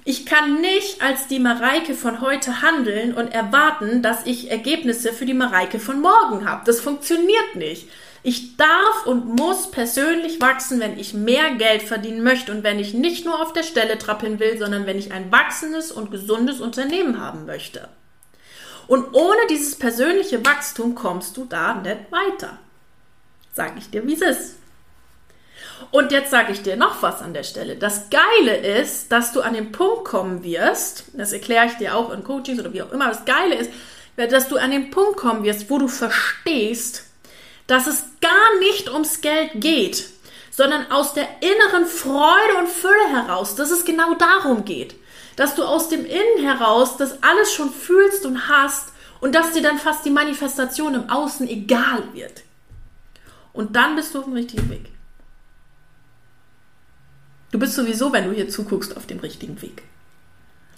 Ich 0.05 0.25
kann 0.25 0.63
nicht 0.63 1.03
als 1.03 1.29
die 1.29 1.39
Mareike 1.39 1.95
von 1.95 2.23
heute 2.23 2.63
handeln 2.63 3.13
und 3.13 3.35
erwarten, 3.35 4.03
dass 4.03 4.25
ich 4.25 4.51
Ergebnisse 4.51 5.13
für 5.13 5.27
die 5.27 5.35
Mareike 5.35 5.79
von 5.79 6.01
morgen 6.01 6.49
habe. 6.49 6.63
Das 6.65 6.81
funktioniert 6.81 7.55
nicht. 7.55 7.89
Ich 8.25 8.57
darf 8.57 9.07
und 9.07 9.37
muss 9.37 9.71
persönlich 9.71 10.41
wachsen, 10.41 10.79
wenn 10.79 10.99
ich 10.99 11.13
mehr 11.13 11.57
Geld 11.57 11.83
verdienen 11.83 12.23
möchte 12.23 12.53
und 12.53 12.63
wenn 12.63 12.79
ich 12.79 12.95
nicht 12.95 13.25
nur 13.25 13.43
auf 13.43 13.53
der 13.53 13.65
Stelle 13.65 13.99
trappeln 13.99 14.39
will, 14.39 14.59
sondern 14.59 14.87
wenn 14.87 14.99
ich 14.99 15.13
ein 15.13 15.33
wachsendes 15.33 15.91
und 15.91 16.13
gesundes 16.13 16.61
Unternehmen 16.61 17.21
haben 17.21 17.47
möchte. 17.47 17.89
Und 18.87 19.15
ohne 19.15 19.41
dieses 19.51 19.77
persönliche 19.77 20.45
Wachstum 20.45 20.95
kommst 20.95 21.37
du 21.37 21.47
da 21.47 21.75
nicht 21.75 22.13
weiter. 22.13 22.59
Sag 23.53 23.77
ich 23.77 23.91
dir, 23.91 24.07
wie 24.07 24.15
es 24.15 24.23
ist. 24.23 24.57
Und 25.91 26.13
jetzt 26.13 26.31
sage 26.31 26.53
ich 26.53 26.63
dir 26.63 26.77
noch 26.77 27.03
was 27.03 27.23
an 27.23 27.35
der 27.35 27.43
Stelle. 27.43 27.77
Das 27.77 28.09
Geile 28.09 28.57
ist, 28.57 29.11
dass 29.11 29.33
du 29.33 29.41
an 29.41 29.55
den 29.55 29.73
Punkt 29.73 30.05
kommen 30.05 30.45
wirst, 30.45 31.07
das 31.15 31.33
erkläre 31.33 31.67
ich 31.67 31.75
dir 31.75 31.97
auch 31.97 32.13
in 32.13 32.23
Coachings 32.23 32.61
oder 32.61 32.73
wie 32.73 32.83
auch 32.83 32.93
immer, 32.93 33.09
das 33.09 33.25
Geile 33.25 33.57
ist, 33.57 33.71
dass 34.17 34.49
du 34.49 34.59
an 34.59 34.71
den 34.71 34.91
Punkt 34.91 35.17
kommen 35.17 35.43
wirst, 35.43 35.69
wo 35.71 35.79
du 35.79 35.89
verstehst, 35.89 37.05
dass 37.67 37.87
es 37.87 38.05
gar 38.21 38.59
nicht 38.61 38.91
ums 38.91 39.21
Geld 39.21 39.51
geht, 39.55 40.09
sondern 40.51 40.91
aus 40.91 41.15
der 41.15 41.29
inneren 41.41 41.87
Freude 41.87 42.59
und 42.59 42.69
Fülle 42.69 43.09
heraus, 43.11 43.55
dass 43.55 43.71
es 43.71 43.85
genau 43.85 44.15
darum 44.15 44.65
geht. 44.65 44.95
Dass 45.37 45.55
du 45.55 45.65
aus 45.65 45.89
dem 45.89 46.05
Innen 46.05 46.45
heraus 46.45 46.99
das 46.99 47.23
alles 47.23 47.53
schon 47.53 47.73
fühlst 47.73 48.27
und 48.27 48.49
hast 48.49 48.93
und 49.21 49.35
dass 49.35 49.53
dir 49.53 49.63
dann 49.63 49.79
fast 49.79 50.05
die 50.05 50.11
Manifestation 50.11 50.95
im 50.95 51.09
Außen 51.09 51.49
egal 51.49 52.03
wird. 52.13 52.43
Und 53.53 53.77
dann 53.77 53.97
bist 53.97 54.15
du 54.15 54.19
auf 54.19 54.25
dem 54.25 54.35
richtigen 54.35 54.69
Weg. 54.69 54.91
Du 57.51 57.59
bist 57.59 57.75
sowieso, 57.75 58.13
wenn 58.13 58.25
du 58.25 58.33
hier 58.33 58.49
zuguckst, 58.49 58.97
auf 58.97 59.07
dem 59.07 59.21
richtigen 59.21 59.61
Weg. 59.63 59.83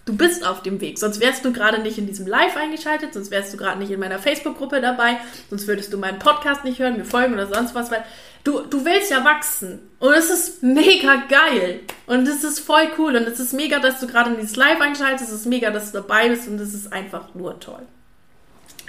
Du 0.06 0.14
bist 0.14 0.46
auf 0.46 0.62
dem 0.62 0.80
Weg. 0.82 0.98
Sonst 0.98 1.20
wärst 1.20 1.44
du 1.44 1.52
gerade 1.52 1.80
nicht 1.80 1.96
in 1.96 2.06
diesem 2.06 2.26
Live 2.26 2.56
eingeschaltet, 2.56 3.14
sonst 3.14 3.30
wärst 3.30 3.54
du 3.54 3.56
gerade 3.56 3.78
nicht 3.78 3.90
in 3.90 3.98
meiner 3.98 4.18
Facebook-Gruppe 4.18 4.82
dabei, 4.82 5.16
sonst 5.48 5.66
würdest 5.66 5.92
du 5.92 5.98
meinen 5.98 6.18
Podcast 6.18 6.62
nicht 6.62 6.78
hören, 6.78 6.98
mir 6.98 7.06
folgen 7.06 7.32
oder 7.32 7.46
sonst 7.46 7.74
was, 7.74 7.90
weil 7.90 8.04
du, 8.44 8.60
du 8.60 8.84
willst 8.84 9.10
ja 9.10 9.24
wachsen. 9.24 9.80
Und 10.00 10.12
es 10.12 10.28
ist 10.28 10.62
mega 10.62 11.22
geil. 11.28 11.80
Und 12.06 12.28
es 12.28 12.44
ist 12.44 12.60
voll 12.60 12.86
cool. 12.98 13.16
Und 13.16 13.26
es 13.26 13.40
ist 13.40 13.54
mega, 13.54 13.78
dass 13.78 13.98
du 14.00 14.06
gerade 14.06 14.30
in 14.30 14.36
dieses 14.36 14.56
Live 14.56 14.80
einschaltest. 14.80 15.30
Es 15.30 15.40
ist 15.40 15.46
mega, 15.46 15.70
dass 15.70 15.90
du 15.90 15.98
dabei 15.98 16.28
bist. 16.28 16.48
Und 16.48 16.60
es 16.60 16.74
ist 16.74 16.92
einfach 16.92 17.34
nur 17.34 17.58
toll. 17.58 17.82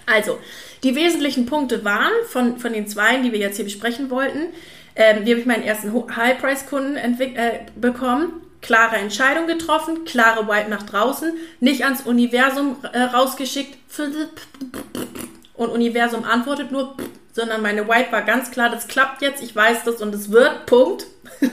Also, 0.06 0.38
die 0.84 0.96
wesentlichen 0.96 1.46
Punkte 1.46 1.84
waren 1.86 2.12
von, 2.28 2.60
von 2.60 2.74
den 2.74 2.88
zwei, 2.88 3.18
die 3.18 3.32
wir 3.32 3.40
jetzt 3.40 3.56
hier 3.56 3.66
besprechen 3.66 4.10
wollten. 4.10 4.48
Ähm, 4.96 5.26
wie 5.26 5.32
habe 5.32 5.40
ich 5.40 5.46
meinen 5.46 5.64
ersten 5.64 5.94
High-Price-Kunden 5.94 6.98
äh, 6.98 7.66
bekommen? 7.76 8.45
Klare 8.66 8.96
Entscheidung 8.96 9.46
getroffen, 9.46 10.06
klare 10.06 10.48
White 10.48 10.72
nach 10.72 10.84
draußen, 10.84 11.34
nicht 11.60 11.84
ans 11.84 12.02
Universum 12.02 12.78
äh, 12.94 13.00
rausgeschickt 13.00 13.78
und 15.54 15.70
Universum 15.70 16.24
antwortet 16.24 16.72
nur, 16.72 16.98
sondern 17.32 17.62
meine 17.62 17.88
White 17.88 18.12
war 18.12 18.24
ganz 18.24 18.50
klar, 18.50 18.72
das 18.72 18.88
klappt 18.88 19.22
jetzt, 19.22 19.44
ich 19.44 19.56
weiß 19.56 19.84
das 19.84 20.02
und 20.02 20.16
es 20.16 20.32
wird, 20.32 20.66
Punkt. 20.66 21.06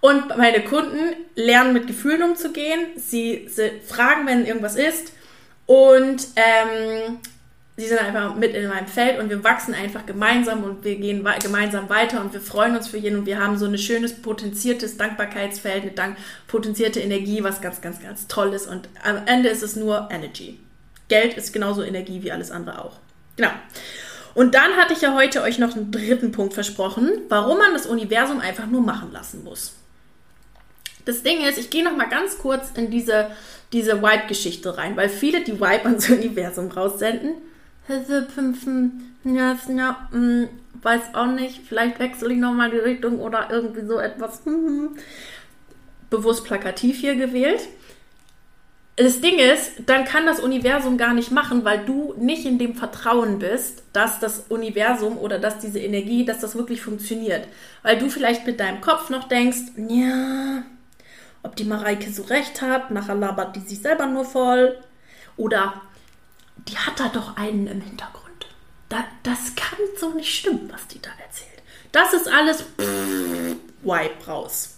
und 0.00 0.36
meine 0.36 0.62
Kunden 0.62 1.16
lernen 1.34 1.72
mit 1.72 1.88
Gefühlen 1.88 2.22
umzugehen, 2.22 2.86
sie, 2.96 3.48
sie 3.48 3.72
fragen, 3.84 4.26
wenn 4.28 4.46
irgendwas 4.46 4.76
ist 4.76 5.12
und 5.66 6.28
ähm, 6.36 7.18
sie 7.80 7.88
sind 7.88 7.98
einfach 7.98 8.34
mit 8.34 8.54
in 8.54 8.68
meinem 8.68 8.86
Feld 8.86 9.18
und 9.18 9.30
wir 9.30 9.42
wachsen 9.42 9.72
einfach 9.72 10.04
gemeinsam 10.04 10.62
und 10.64 10.84
wir 10.84 10.96
gehen 10.96 11.26
gemeinsam 11.42 11.88
weiter 11.88 12.20
und 12.20 12.32
wir 12.32 12.40
freuen 12.40 12.76
uns 12.76 12.88
für 12.88 12.98
jeden 12.98 13.20
und 13.20 13.26
wir 13.26 13.38
haben 13.38 13.56
so 13.56 13.64
ein 13.64 13.78
schönes 13.78 14.20
potenziertes 14.20 14.98
Dankbarkeitsfeld, 14.98 15.82
eine 15.82 15.92
dank 15.92 16.16
potenzierte 16.46 17.00
Energie, 17.00 17.42
was 17.42 17.62
ganz, 17.62 17.80
ganz, 17.80 18.02
ganz 18.02 18.26
toll 18.28 18.52
ist 18.52 18.66
und 18.66 18.88
am 19.02 19.26
Ende 19.26 19.48
ist 19.48 19.62
es 19.62 19.76
nur 19.76 20.08
Energy. 20.10 20.60
Geld 21.08 21.34
ist 21.38 21.52
genauso 21.52 21.82
Energie 21.82 22.22
wie 22.22 22.30
alles 22.30 22.50
andere 22.50 22.84
auch. 22.84 22.98
Genau. 23.36 23.50
Und 24.34 24.54
dann 24.54 24.76
hatte 24.76 24.92
ich 24.92 25.00
ja 25.00 25.14
heute 25.14 25.42
euch 25.42 25.58
noch 25.58 25.74
einen 25.74 25.90
dritten 25.90 26.32
Punkt 26.32 26.52
versprochen, 26.52 27.10
warum 27.30 27.58
man 27.58 27.72
das 27.72 27.86
Universum 27.86 28.40
einfach 28.40 28.66
nur 28.66 28.82
machen 28.82 29.10
lassen 29.10 29.42
muss. 29.42 29.72
Das 31.06 31.22
Ding 31.22 31.40
ist, 31.40 31.58
ich 31.58 31.70
gehe 31.70 31.82
noch 31.82 31.96
mal 31.96 32.08
ganz 32.08 32.38
kurz 32.38 32.70
in 32.74 32.90
diese, 32.90 33.30
diese 33.72 34.02
Vibe-Geschichte 34.02 34.76
rein, 34.76 34.96
weil 34.96 35.08
viele 35.08 35.42
die 35.42 35.54
Vibe 35.54 35.86
ans 35.86 36.10
Universum 36.10 36.70
raussenden 36.70 37.36
ja, 39.24 39.56
ja, 39.68 40.08
hm, 40.10 40.48
weiß 40.82 41.14
auch 41.14 41.26
nicht, 41.26 41.60
vielleicht 41.68 41.98
wechsle 41.98 42.32
ich 42.32 42.38
nochmal 42.38 42.70
die 42.70 42.78
Richtung 42.78 43.20
oder 43.20 43.48
irgendwie 43.50 43.86
so 43.86 43.98
etwas. 43.98 44.44
Hm, 44.44 44.66
hm. 44.66 44.88
Bewusst 46.08 46.44
plakativ 46.44 46.98
hier 46.98 47.14
gewählt. 47.14 47.60
Das 48.96 49.20
Ding 49.20 49.38
ist, 49.38 49.72
dann 49.86 50.04
kann 50.04 50.26
das 50.26 50.40
Universum 50.40 50.98
gar 50.98 51.14
nicht 51.14 51.30
machen, 51.30 51.64
weil 51.64 51.84
du 51.86 52.14
nicht 52.18 52.44
in 52.44 52.58
dem 52.58 52.74
Vertrauen 52.74 53.38
bist, 53.38 53.82
dass 53.94 54.18
das 54.18 54.44
Universum 54.48 55.16
oder 55.16 55.38
dass 55.38 55.58
diese 55.58 55.78
Energie, 55.78 56.24
dass 56.24 56.40
das 56.40 56.54
wirklich 56.54 56.82
funktioniert. 56.82 57.48
Weil 57.82 57.98
du 57.98 58.10
vielleicht 58.10 58.46
mit 58.46 58.60
deinem 58.60 58.82
Kopf 58.82 59.08
noch 59.08 59.28
denkst, 59.28 59.72
ja, 59.76 60.64
ob 61.42 61.56
die 61.56 61.64
Mareike 61.64 62.10
so 62.10 62.24
recht 62.24 62.60
hat, 62.60 62.90
nachher 62.90 63.14
labert 63.14 63.56
die 63.56 63.60
sich 63.60 63.80
selber 63.80 64.06
nur 64.06 64.24
voll. 64.24 64.76
Oder 65.38 65.80
die 66.68 66.76
hat 66.76 66.98
da 66.98 67.08
doch 67.08 67.36
einen 67.36 67.66
im 67.66 67.80
Hintergrund. 67.80 68.46
Da, 68.88 69.04
das 69.22 69.54
kann 69.54 69.78
so 69.98 70.10
nicht 70.10 70.34
stimmen, 70.34 70.70
was 70.72 70.86
die 70.88 71.00
da 71.00 71.10
erzählt. 71.24 71.50
Das 71.92 72.12
ist 72.12 72.28
alles 72.28 72.62
pff, 72.62 73.56
Wipe 73.82 74.26
raus. 74.26 74.76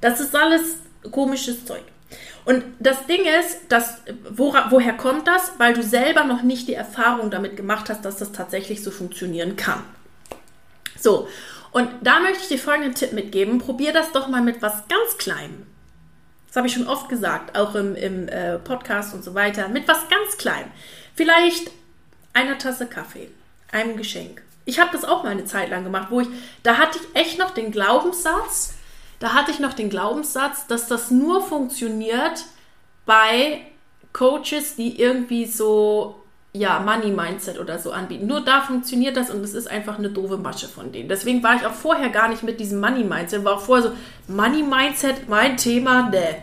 Das 0.00 0.20
ist 0.20 0.34
alles 0.34 0.76
komisches 1.10 1.64
Zeug. 1.64 1.82
Und 2.44 2.64
das 2.80 3.06
Ding 3.06 3.20
ist, 3.40 3.60
dass, 3.68 3.98
wo, 4.28 4.52
woher 4.70 4.94
kommt 4.94 5.28
das? 5.28 5.52
Weil 5.58 5.74
du 5.74 5.82
selber 5.82 6.24
noch 6.24 6.42
nicht 6.42 6.68
die 6.68 6.74
Erfahrung 6.74 7.30
damit 7.30 7.56
gemacht 7.56 7.88
hast, 7.90 8.04
dass 8.04 8.16
das 8.16 8.32
tatsächlich 8.32 8.82
so 8.82 8.90
funktionieren 8.90 9.56
kann. 9.56 9.84
So, 10.98 11.28
und 11.72 11.88
da 12.02 12.20
möchte 12.20 12.42
ich 12.42 12.48
dir 12.48 12.58
folgenden 12.58 12.94
Tipp 12.94 13.12
mitgeben. 13.12 13.58
Probier 13.58 13.92
das 13.92 14.12
doch 14.12 14.28
mal 14.28 14.42
mit 14.42 14.62
was 14.62 14.88
ganz 14.88 15.18
Kleinem. 15.18 15.66
Das 16.50 16.56
habe 16.56 16.66
ich 16.66 16.74
schon 16.74 16.88
oft 16.88 17.08
gesagt, 17.08 17.56
auch 17.56 17.76
im, 17.76 17.94
im 17.94 18.28
äh, 18.28 18.58
Podcast 18.58 19.14
und 19.14 19.22
so 19.22 19.34
weiter. 19.34 19.68
Mit 19.68 19.86
was 19.86 20.08
ganz 20.08 20.36
klein. 20.36 20.64
Vielleicht 21.14 21.70
einer 22.32 22.58
Tasse 22.58 22.86
Kaffee, 22.86 23.30
einem 23.70 23.96
Geschenk. 23.96 24.42
Ich 24.64 24.80
habe 24.80 24.90
das 24.92 25.04
auch 25.04 25.22
mal 25.22 25.30
eine 25.30 25.44
Zeit 25.44 25.70
lang 25.70 25.84
gemacht, 25.84 26.08
wo 26.10 26.20
ich, 26.20 26.28
da 26.64 26.76
hatte 26.76 26.98
ich 26.98 27.20
echt 27.20 27.38
noch 27.38 27.52
den 27.52 27.70
Glaubenssatz, 27.70 28.74
da 29.20 29.32
hatte 29.34 29.52
ich 29.52 29.60
noch 29.60 29.74
den 29.74 29.90
Glaubenssatz, 29.90 30.66
dass 30.66 30.88
das 30.88 31.12
nur 31.12 31.40
funktioniert 31.40 32.44
bei 33.06 33.60
Coaches, 34.12 34.74
die 34.74 35.00
irgendwie 35.00 35.46
so 35.46 36.19
ja, 36.52 36.80
Money 36.80 37.12
Mindset 37.12 37.58
oder 37.58 37.78
so 37.78 37.92
anbieten. 37.92 38.26
Nur 38.26 38.40
da 38.40 38.62
funktioniert 38.62 39.16
das 39.16 39.30
und 39.30 39.44
es 39.44 39.54
ist 39.54 39.70
einfach 39.70 39.98
eine 39.98 40.10
doofe 40.10 40.36
Masche 40.36 40.66
von 40.66 40.90
denen. 40.90 41.08
Deswegen 41.08 41.42
war 41.42 41.54
ich 41.54 41.64
auch 41.64 41.72
vorher 41.72 42.08
gar 42.08 42.28
nicht 42.28 42.42
mit 42.42 42.58
diesem 42.58 42.80
Money 42.80 43.04
Mindset, 43.04 43.44
war 43.44 43.54
auch 43.54 43.60
vorher 43.60 43.90
so, 43.90 43.96
Money 44.32 44.62
Mindset, 44.62 45.28
mein 45.28 45.56
Thema, 45.56 46.10
ne. 46.10 46.36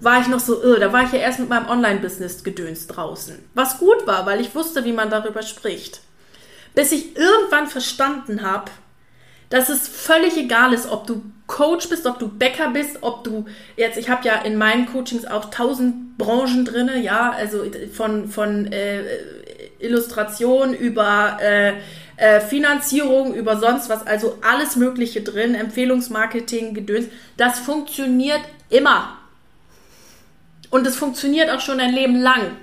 War 0.00 0.20
ich 0.20 0.26
noch 0.26 0.40
so, 0.40 0.60
irr. 0.60 0.80
da 0.80 0.92
war 0.92 1.04
ich 1.04 1.12
ja 1.12 1.20
erst 1.20 1.38
mit 1.38 1.48
meinem 1.48 1.68
Online-Business 1.68 2.42
gedöns 2.42 2.88
draußen. 2.88 3.38
Was 3.54 3.78
gut 3.78 4.04
war, 4.04 4.26
weil 4.26 4.40
ich 4.40 4.52
wusste, 4.52 4.84
wie 4.84 4.92
man 4.92 5.10
darüber 5.10 5.42
spricht. 5.42 6.00
Bis 6.74 6.90
ich 6.90 7.16
irgendwann 7.16 7.68
verstanden 7.68 8.42
habe, 8.42 8.70
dass 9.52 9.68
es 9.68 9.86
völlig 9.86 10.38
egal 10.38 10.72
ist, 10.72 10.90
ob 10.90 11.06
du 11.06 11.20
Coach 11.46 11.90
bist, 11.90 12.06
ob 12.06 12.18
du 12.18 12.26
Bäcker 12.26 12.70
bist, 12.70 13.02
ob 13.02 13.22
du 13.22 13.44
jetzt, 13.76 13.98
ich 13.98 14.08
habe 14.08 14.26
ja 14.26 14.36
in 14.36 14.56
meinen 14.56 14.86
Coachings 14.86 15.26
auch 15.26 15.50
tausend 15.50 16.16
Branchen 16.16 16.64
drin, 16.64 16.90
ja, 17.02 17.32
also 17.32 17.62
von, 17.92 18.28
von 18.28 18.72
äh, 18.72 19.02
Illustration 19.78 20.72
über 20.72 21.36
äh, 21.42 21.74
äh, 22.16 22.40
Finanzierung, 22.40 23.34
über 23.34 23.58
sonst 23.58 23.90
was, 23.90 24.06
also 24.06 24.38
alles 24.40 24.76
Mögliche 24.76 25.20
drin, 25.20 25.54
Empfehlungsmarketing, 25.54 26.72
Gedöns, 26.72 27.08
das 27.36 27.58
funktioniert 27.58 28.40
immer. 28.70 29.18
Und 30.70 30.86
es 30.86 30.96
funktioniert 30.96 31.50
auch 31.50 31.60
schon 31.60 31.78
ein 31.78 31.92
Leben 31.92 32.18
lang. 32.22 32.56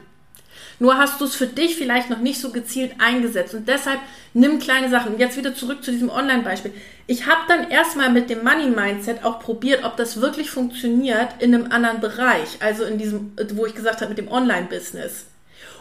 Nur 0.79 0.97
hast 0.97 1.19
du 1.19 1.25
es 1.25 1.35
für 1.35 1.47
dich 1.47 1.75
vielleicht 1.75 2.09
noch 2.09 2.19
nicht 2.19 2.39
so 2.39 2.51
gezielt 2.51 2.93
eingesetzt. 2.99 3.53
Und 3.53 3.67
deshalb 3.67 3.99
nimm 4.33 4.59
kleine 4.59 4.89
Sachen. 4.89 5.13
Und 5.13 5.19
jetzt 5.19 5.37
wieder 5.37 5.53
zurück 5.53 5.83
zu 5.83 5.91
diesem 5.91 6.09
Online-Beispiel. 6.09 6.73
Ich 7.05 7.27
habe 7.27 7.41
dann 7.49 7.69
erstmal 7.69 8.09
mit 8.09 8.29
dem 8.29 8.43
Money-Mindset 8.43 9.25
auch 9.25 9.39
probiert, 9.39 9.83
ob 9.83 9.97
das 9.97 10.21
wirklich 10.21 10.49
funktioniert 10.49 11.29
in 11.39 11.53
einem 11.53 11.71
anderen 11.71 11.99
Bereich. 11.99 12.57
Also 12.61 12.85
in 12.85 12.97
diesem, 12.97 13.33
wo 13.53 13.65
ich 13.65 13.75
gesagt 13.75 13.99
habe, 13.99 14.09
mit 14.09 14.17
dem 14.17 14.31
Online-Business. 14.31 15.25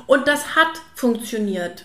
Und 0.09 0.27
das 0.27 0.57
hat 0.57 0.81
funktioniert. 0.97 1.85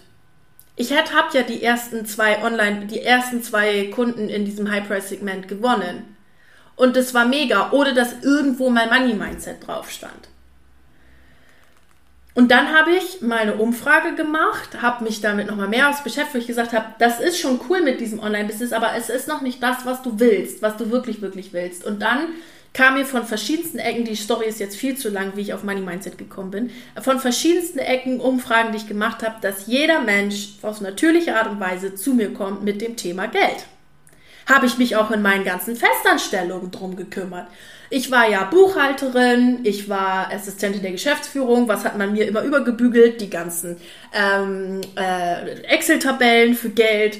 Ich 0.75 0.91
habe 0.91 1.37
ja 1.37 1.43
die 1.43 1.61
ersten 1.61 2.07
zwei 2.07 2.41
Online, 2.43 2.87
die 2.87 3.01
ersten 3.01 3.43
zwei 3.43 3.91
Kunden 3.91 4.27
in 4.27 4.43
diesem 4.43 4.71
High-Price-Segment 4.71 5.47
gewonnen. 5.47 6.15
Und 6.75 6.95
das 6.95 7.13
war 7.13 7.27
mega, 7.27 7.71
ohne 7.71 7.93
dass 7.93 8.23
irgendwo 8.23 8.71
mein 8.71 8.89
Money-Mindset 8.89 9.67
drauf 9.67 9.91
stand. 9.91 10.29
Und 12.35 12.49
dann 12.49 12.73
habe 12.73 12.91
ich 12.91 13.21
mal 13.21 13.39
eine 13.39 13.55
Umfrage 13.55 14.15
gemacht, 14.15 14.81
habe 14.81 15.03
mich 15.03 15.21
damit 15.21 15.47
nochmal 15.47 15.67
mehr 15.67 15.89
aus 15.89 16.03
beschäftigt, 16.03 16.33
wo 16.33 16.37
ich 16.39 16.47
gesagt 16.47 16.73
habe, 16.73 16.87
das 16.97 17.19
ist 17.19 17.39
schon 17.39 17.59
cool 17.69 17.81
mit 17.81 17.99
diesem 17.99 18.19
Online-Business, 18.19 18.73
aber 18.73 18.95
es 18.97 19.09
ist 19.09 19.27
noch 19.27 19.41
nicht 19.41 19.61
das, 19.61 19.85
was 19.85 20.01
du 20.01 20.19
willst, 20.19 20.63
was 20.63 20.77
du 20.77 20.89
wirklich, 20.89 21.21
wirklich 21.21 21.53
willst. 21.53 21.85
Und 21.85 22.01
dann 22.01 22.29
kam 22.73 22.95
mir 22.95 23.05
von 23.05 23.23
verschiedensten 23.23 23.77
Ecken, 23.77 24.03
die 24.03 24.15
Story 24.15 24.47
ist 24.47 24.59
jetzt 24.59 24.75
viel 24.75 24.97
zu 24.97 25.09
lang, 25.09 25.33
wie 25.35 25.41
ich 25.41 25.53
auf 25.53 25.63
Money 25.63 25.81
Mindset 25.81 26.17
gekommen 26.17 26.49
bin, 26.49 26.71
von 26.99 27.19
verschiedensten 27.19 27.77
Ecken 27.77 28.19
Umfragen, 28.19 28.71
die 28.71 28.77
ich 28.77 28.87
gemacht 28.87 29.21
habe, 29.21 29.35
dass 29.41 29.67
jeder 29.67 30.01
Mensch 30.01 30.53
auf 30.63 30.81
natürliche 30.81 31.35
Art 31.35 31.51
und 31.51 31.59
Weise 31.59 31.93
zu 31.93 32.15
mir 32.15 32.33
kommt 32.33 32.63
mit 32.63 32.81
dem 32.81 32.95
Thema 32.95 33.27
Geld. 33.27 33.67
Habe 34.47 34.65
ich 34.65 34.77
mich 34.77 34.95
auch 34.95 35.11
in 35.11 35.21
meinen 35.21 35.45
ganzen 35.45 35.75
Festanstellungen 35.75 36.71
drum 36.71 36.95
gekümmert. 36.95 37.47
Ich 37.89 38.11
war 38.11 38.27
ja 38.27 38.43
Buchhalterin, 38.45 39.59
ich 39.63 39.87
war 39.87 40.31
Assistentin 40.33 40.81
der 40.81 40.91
Geschäftsführung. 40.91 41.67
Was 41.67 41.85
hat 41.85 41.97
man 41.97 42.13
mir 42.13 42.27
immer 42.27 42.41
übergebügelt? 42.41 43.21
Die 43.21 43.29
ganzen 43.29 43.77
ähm, 44.13 44.81
äh, 44.95 45.61
Excel-Tabellen 45.61 46.55
für 46.55 46.69
Geld 46.69 47.19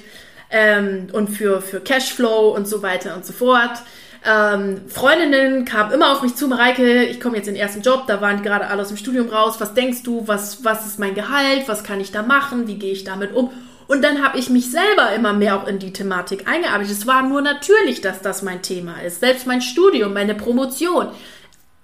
ähm, 0.50 1.08
und 1.14 1.30
für, 1.30 1.62
für 1.62 1.80
Cashflow 1.80 2.56
und 2.56 2.68
so 2.68 2.82
weiter 2.82 3.16
und 3.16 3.26
so 3.26 3.34
fort. 3.34 3.84
Ähm, 4.26 4.82
Freundinnen 4.88 5.66
kamen 5.66 5.92
immer 5.92 6.14
auf 6.14 6.22
mich 6.22 6.36
zu, 6.36 6.48
Mareike, 6.48 7.04
ich 7.04 7.20
komme 7.20 7.36
jetzt 7.36 7.48
in 7.48 7.56
den 7.56 7.62
ersten 7.62 7.82
Job, 7.82 8.06
da 8.08 8.22
waren 8.22 8.42
gerade 8.42 8.68
alle 8.68 8.82
aus 8.82 8.88
dem 8.88 8.98
Studium 8.98 9.28
raus. 9.28 9.58
Was 9.60 9.74
denkst 9.74 10.04
du? 10.04 10.28
Was, 10.28 10.64
was 10.64 10.86
ist 10.86 10.98
mein 10.98 11.14
Gehalt? 11.14 11.68
Was 11.68 11.84
kann 11.84 12.00
ich 12.00 12.12
da 12.12 12.22
machen? 12.22 12.68
Wie 12.68 12.80
gehe 12.80 12.94
ich 12.94 13.04
damit 13.04 13.34
um? 13.34 13.52
Und 13.88 14.02
dann 14.04 14.24
habe 14.24 14.38
ich 14.38 14.50
mich 14.50 14.72
selber 14.72 15.14
immer 15.14 15.34
mehr 15.34 15.56
auch 15.58 15.68
in 15.68 15.80
die 15.80 15.94
Thematik 15.94 16.48
eingearbeitet. 16.48 16.92
Es 16.92 17.08
war 17.08 17.24
nur 17.24 17.42
natürlich, 17.42 18.02
dass 18.02 18.22
das 18.22 18.42
mein 18.42 18.62
Thema 18.62 19.02
ist. 19.02 19.20
Selbst 19.20 19.48
mein 19.48 19.62
Studium, 19.62 20.14
meine 20.14 20.36
Promotion. 20.36 21.08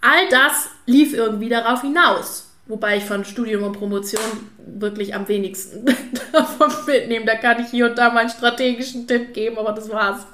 All 0.01 0.29
das 0.29 0.69
lief 0.85 1.13
irgendwie 1.13 1.49
darauf 1.49 1.81
hinaus. 1.81 2.49
Wobei 2.67 2.97
ich 2.97 3.03
von 3.03 3.25
Studium 3.25 3.63
und 3.63 3.73
Promotion 3.73 4.21
wirklich 4.65 5.15
am 5.15 5.27
wenigsten 5.27 5.85
davon 6.31 6.71
mitnehme. 6.85 7.25
Da 7.25 7.35
kann 7.35 7.59
ich 7.61 7.69
hier 7.69 7.87
und 7.87 7.97
da 7.97 8.11
mal 8.11 8.19
einen 8.19 8.29
strategischen 8.29 9.07
Tipp 9.07 9.33
geben, 9.33 9.57
aber 9.57 9.71
das 9.71 9.89
war's. 9.89 10.25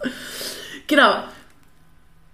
Genau. 0.88 1.24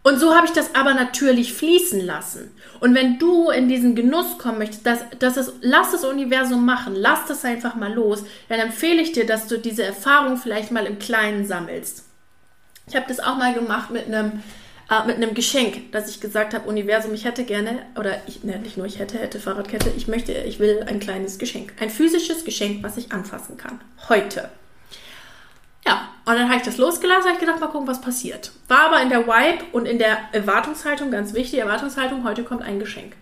Und 0.03 0.19
so 0.19 0.35
habe 0.35 0.47
ich 0.47 0.53
das 0.53 0.73
aber 0.73 0.93
natürlich 0.93 1.53
fließen 1.53 2.01
lassen. 2.01 2.51
Und 2.79 2.95
wenn 2.95 3.19
du 3.19 3.51
in 3.51 3.67
diesen 3.67 3.95
Genuss 3.95 4.39
kommen 4.39 4.57
möchtest, 4.57 4.85
dass, 4.85 4.99
dass 5.19 5.37
es, 5.37 5.53
lass 5.61 5.91
das 5.91 6.03
Universum 6.03 6.65
machen, 6.65 6.95
lass 6.95 7.27
das 7.27 7.45
einfach 7.45 7.75
mal 7.75 7.93
los, 7.93 8.23
dann 8.49 8.59
empfehle 8.59 9.01
ich 9.01 9.11
dir, 9.11 9.27
dass 9.27 9.47
du 9.47 9.59
diese 9.59 9.83
Erfahrung 9.83 10.37
vielleicht 10.37 10.71
mal 10.71 10.87
im 10.87 10.97
Kleinen 10.97 11.45
sammelst. 11.45 12.05
Ich 12.87 12.95
habe 12.95 13.05
das 13.07 13.19
auch 13.19 13.37
mal 13.37 13.53
gemacht 13.53 13.91
mit 13.91 14.07
einem 14.07 14.41
äh, 14.91 15.07
mit 15.07 15.15
einem 15.15 15.33
Geschenk, 15.33 15.93
dass 15.93 16.09
ich 16.09 16.19
gesagt 16.19 16.53
habe, 16.53 16.67
Universum, 16.67 17.13
ich 17.13 17.23
hätte 17.23 17.45
gerne, 17.45 17.79
oder 17.97 18.21
ich, 18.27 18.43
ne, 18.43 18.59
nicht 18.59 18.75
nur 18.75 18.85
ich 18.85 18.99
hätte, 18.99 19.17
hätte 19.17 19.39
Fahrradkette, 19.39 19.89
ich 19.95 20.09
möchte, 20.09 20.33
ich 20.33 20.59
will 20.59 20.83
ein 20.85 20.99
kleines 20.99 21.39
Geschenk. 21.39 21.73
Ein 21.79 21.89
physisches 21.89 22.43
Geschenk, 22.43 22.83
was 22.83 22.97
ich 22.97 23.13
anfassen 23.13 23.55
kann. 23.55 23.79
Heute. 24.09 24.49
Ja, 25.87 26.09
und 26.31 26.37
dann 26.37 26.49
habe 26.49 26.57
ich 26.57 26.65
das 26.65 26.77
losgelassen, 26.77 27.25
habe 27.25 27.33
ich 27.33 27.39
gedacht, 27.39 27.59
mal 27.59 27.67
gucken, 27.67 27.87
was 27.87 28.01
passiert. 28.01 28.51
War 28.67 28.87
aber 28.87 29.01
in 29.01 29.09
der 29.09 29.27
Vibe 29.27 29.65
und 29.71 29.85
in 29.85 29.99
der 29.99 30.17
Erwartungshaltung, 30.31 31.11
ganz 31.11 31.33
wichtig, 31.33 31.59
Erwartungshaltung, 31.59 32.23
heute 32.23 32.43
kommt 32.43 32.61
ein 32.61 32.79
Geschenk. 32.79 33.13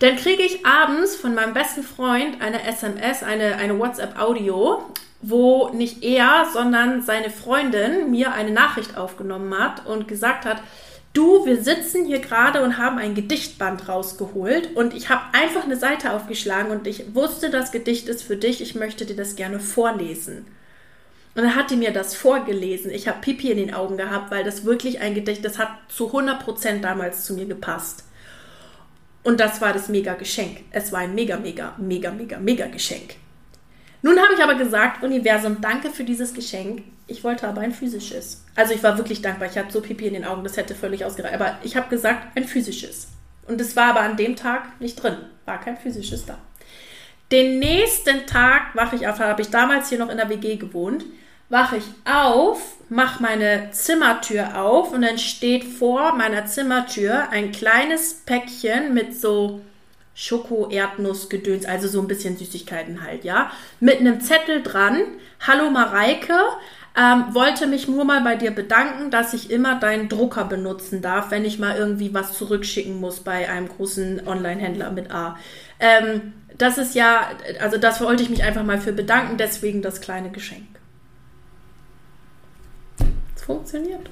Dann 0.00 0.16
kriege 0.16 0.42
ich 0.42 0.64
abends 0.64 1.16
von 1.16 1.34
meinem 1.34 1.52
besten 1.52 1.82
Freund 1.82 2.40
eine 2.40 2.64
SMS, 2.66 3.22
eine, 3.22 3.56
eine 3.56 3.78
WhatsApp-Audio, 3.78 4.82
wo 5.22 5.68
nicht 5.70 6.02
er, 6.02 6.46
sondern 6.52 7.02
seine 7.02 7.30
Freundin 7.30 8.10
mir 8.10 8.32
eine 8.32 8.50
Nachricht 8.50 8.96
aufgenommen 8.96 9.58
hat 9.58 9.86
und 9.86 10.08
gesagt 10.08 10.46
hat, 10.46 10.62
du, 11.12 11.44
wir 11.44 11.62
sitzen 11.62 12.06
hier 12.06 12.20
gerade 12.20 12.62
und 12.62 12.78
haben 12.78 12.98
ein 12.98 13.14
Gedichtband 13.14 13.88
rausgeholt 13.88 14.74
und 14.74 14.94
ich 14.94 15.10
habe 15.10 15.22
einfach 15.32 15.64
eine 15.64 15.76
Seite 15.76 16.12
aufgeschlagen 16.12 16.70
und 16.70 16.86
ich 16.86 17.14
wusste, 17.14 17.50
das 17.50 17.72
Gedicht 17.72 18.08
ist 18.08 18.22
für 18.22 18.36
dich, 18.36 18.62
ich 18.62 18.74
möchte 18.74 19.04
dir 19.04 19.16
das 19.16 19.36
gerne 19.36 19.60
vorlesen. 19.60 20.46
Und 21.34 21.42
dann 21.44 21.54
hat 21.54 21.70
die 21.70 21.76
mir 21.76 21.92
das 21.92 22.14
vorgelesen. 22.14 22.90
Ich 22.90 23.06
habe 23.06 23.20
Pipi 23.20 23.50
in 23.50 23.58
den 23.58 23.74
Augen 23.74 23.96
gehabt, 23.96 24.30
weil 24.30 24.44
das 24.44 24.64
wirklich 24.64 25.00
ein 25.00 25.14
Gedicht, 25.14 25.44
das 25.44 25.58
hat 25.58 25.70
zu 25.88 26.12
100% 26.12 26.80
damals 26.80 27.24
zu 27.24 27.34
mir 27.34 27.46
gepasst. 27.46 28.04
Und 29.22 29.38
das 29.38 29.60
war 29.60 29.72
das 29.72 29.88
mega 29.88 30.14
Geschenk. 30.14 30.62
Es 30.70 30.92
war 30.92 31.00
ein 31.00 31.14
mega, 31.14 31.36
mega, 31.36 31.74
mega, 31.78 32.10
mega, 32.10 32.38
mega 32.38 32.66
Geschenk. 32.66 33.14
Nun 34.02 34.18
habe 34.18 34.34
ich 34.34 34.42
aber 34.42 34.54
gesagt, 34.54 35.04
Universum, 35.04 35.60
danke 35.60 35.90
für 35.90 36.04
dieses 36.04 36.32
Geschenk. 36.32 36.82
Ich 37.06 37.22
wollte 37.22 37.46
aber 37.46 37.60
ein 37.60 37.72
physisches. 37.72 38.44
Also 38.56 38.72
ich 38.72 38.82
war 38.82 38.96
wirklich 38.96 39.20
dankbar. 39.20 39.48
Ich 39.48 39.58
hatte 39.58 39.72
so 39.72 39.80
Pipi 39.80 40.06
in 40.06 40.14
den 40.14 40.24
Augen, 40.24 40.42
das 40.42 40.56
hätte 40.56 40.74
völlig 40.74 41.04
ausgereicht. 41.04 41.34
Aber 41.34 41.58
ich 41.62 41.76
habe 41.76 41.90
gesagt, 41.90 42.36
ein 42.36 42.44
physisches. 42.44 43.08
Und 43.46 43.60
es 43.60 43.76
war 43.76 43.90
aber 43.90 44.00
an 44.00 44.16
dem 44.16 44.36
Tag 44.36 44.80
nicht 44.80 45.02
drin. 45.02 45.16
War 45.44 45.60
kein 45.60 45.76
physisches 45.76 46.24
da. 46.24 46.38
Den 47.30 47.58
nächsten 47.58 48.26
Tag 48.26 48.74
wache 48.74 48.96
ich 48.96 49.06
auf, 49.06 49.20
habe 49.20 49.42
ich 49.42 49.50
damals 49.50 49.88
hier 49.88 49.98
noch 49.98 50.08
in 50.08 50.16
der 50.16 50.28
WG 50.28 50.56
gewohnt, 50.56 51.04
wache 51.50 51.76
ich 51.78 51.84
auf, 52.10 52.76
mache 52.88 53.22
meine 53.22 53.70
Zimmertür 53.72 54.62
auf 54.62 54.92
und 54.92 55.02
dann 55.02 55.18
steht 55.18 55.64
vor 55.64 56.14
meiner 56.14 56.46
Zimmertür 56.46 57.28
ein 57.30 57.52
kleines 57.52 58.22
Päckchen 58.24 58.94
mit 58.94 59.20
so 59.20 59.60
Schoko-Erdnuss-Gedöns, 60.14 61.66
also 61.66 61.88
so 61.88 62.00
ein 62.00 62.08
bisschen 62.08 62.36
Süßigkeiten 62.36 63.02
halt, 63.04 63.24
ja, 63.24 63.50
mit 63.80 63.98
einem 63.98 64.20
Zettel 64.20 64.62
dran. 64.62 65.02
Hallo 65.40 65.70
Mareike, 65.70 66.34
ähm, 66.96 67.34
wollte 67.34 67.66
mich 67.66 67.88
nur 67.88 68.04
mal 68.04 68.20
bei 68.20 68.36
dir 68.36 68.52
bedanken, 68.52 69.10
dass 69.10 69.34
ich 69.34 69.50
immer 69.50 69.80
deinen 69.80 70.08
Drucker 70.08 70.44
benutzen 70.44 71.02
darf, 71.02 71.30
wenn 71.30 71.44
ich 71.44 71.58
mal 71.58 71.76
irgendwie 71.76 72.14
was 72.14 72.34
zurückschicken 72.34 73.00
muss 73.00 73.20
bei 73.20 73.48
einem 73.48 73.68
großen 73.68 74.26
Online-Händler 74.26 74.90
mit 74.92 75.10
A. 75.10 75.36
Ähm, 75.80 76.32
das 76.58 76.78
ist 76.78 76.94
ja, 76.94 77.30
also 77.60 77.78
das 77.78 78.00
wollte 78.00 78.22
ich 78.22 78.30
mich 78.30 78.44
einfach 78.44 78.64
mal 78.64 78.78
für 78.78 78.92
bedanken, 78.92 79.36
deswegen 79.36 79.82
das 79.82 80.00
kleine 80.00 80.30
Geschenk. 80.30 80.79
Funktioniert. 83.50 84.08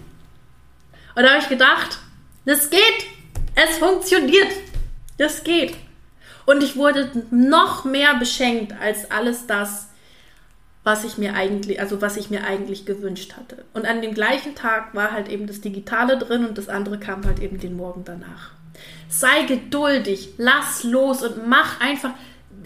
Und 1.15 1.23
da 1.23 1.31
habe 1.31 1.43
ich 1.43 1.49
gedacht, 1.49 1.99
das 2.45 2.71
geht. 2.71 2.81
Es 3.55 3.79
funktioniert. 3.79 4.49
Das 5.17 5.45
geht. 5.45 5.77
Und 6.45 6.63
ich 6.63 6.77
wurde 6.77 7.11
noch 7.31 7.85
mehr 7.85 8.15
beschenkt 8.15 8.73
als 8.81 9.11
alles 9.11 9.47
das, 9.47 9.89
was 10.83 11.05
ich 11.05 11.19
mir 11.19 11.35
eigentlich, 11.35 11.81
also 11.81 12.01
was 12.01 12.17
ich 12.17 12.31
mir 12.31 12.45
eigentlich 12.45 12.87
gewünscht 12.87 13.35
hatte. 13.37 13.65
Und 13.75 13.87
an 13.87 14.01
dem 14.01 14.15
gleichen 14.15 14.55
Tag 14.55 14.95
war 14.95 15.13
halt 15.13 15.29
eben 15.29 15.47
das 15.47 15.61
Digitale 15.61 16.19
drin 16.19 16.47
und 16.47 16.57
das 16.57 16.69
andere 16.69 16.99
kam 16.99 17.25
halt 17.25 17.41
eben 17.41 17.61
den 17.61 17.77
Morgen 17.77 18.05
danach. 18.05 18.53
Sei 19.09 19.43
geduldig, 19.43 20.31
lass 20.39 20.85
los 20.85 21.23
und 21.23 21.47
mach 21.47 21.81
einfach 21.81 22.11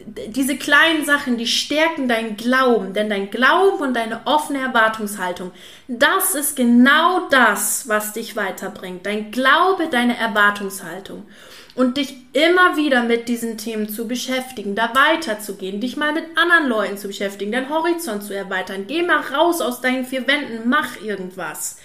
diese 0.07 0.57
kleinen 0.57 1.05
Sachen, 1.05 1.38
die 1.38 1.47
stärken 1.47 2.09
deinen 2.09 2.37
Glauben, 2.37 2.93
denn 2.93 3.11
dein 3.11 3.31
Glauben 3.31 3.83
und 3.83 3.95
deine 3.95 4.21
offene 4.25 4.61
Erwartungshaltung, 4.61 5.53
das 5.88 6.35
ist 6.35 6.57
genau 6.57 7.29
das, 7.29 7.88
was 7.88 8.12
dich 8.12 8.37
weiterbringt. 8.37 9.07
Dein 9.07 9.31
Glaube, 9.31 9.88
deine 9.91 10.17
Erwartungshaltung. 10.17 11.27
Und 11.75 11.97
dich 11.97 12.17
immer 12.35 12.77
wieder 12.77 13.03
mit 13.03 13.29
diesen 13.29 13.57
Themen 13.57 13.88
zu 13.88 14.07
beschäftigen, 14.07 14.75
da 14.75 14.93
weiterzugehen, 14.95 15.81
dich 15.81 15.97
mal 15.97 16.12
mit 16.12 16.25
anderen 16.37 16.69
Leuten 16.69 16.99
zu 16.99 17.09
beschäftigen, 17.09 17.51
deinen 17.51 17.71
Horizont 17.71 18.23
zu 18.23 18.35
erweitern. 18.35 18.85
Geh 18.87 19.03
mal 19.03 19.21
raus 19.21 19.62
aus 19.62 19.81
deinen 19.81 20.05
vier 20.05 20.27
Wänden, 20.27 20.69
mach 20.69 21.01
irgendwas. 21.01 21.79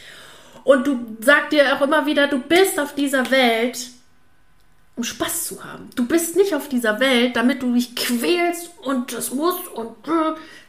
Und 0.65 0.85
du 0.85 0.99
sag 1.21 1.51
dir 1.51 1.73
auch 1.73 1.81
immer 1.81 2.05
wieder, 2.05 2.27
du 2.27 2.39
bist 2.39 2.77
auf 2.77 2.95
dieser 2.95 3.31
Welt, 3.31 3.77
um 4.97 5.03
Spaß 5.03 5.45
zu 5.45 5.63
haben. 5.63 5.89
Du 5.95 6.07
bist 6.07 6.35
nicht 6.35 6.55
auf 6.55 6.67
dieser 6.67 6.99
Welt, 6.99 7.35
damit 7.35 7.61
du 7.61 7.73
dich 7.73 7.95
quälst 7.95 8.71
und 8.81 9.13
das 9.13 9.31
musst 9.31 9.67
und 9.67 9.95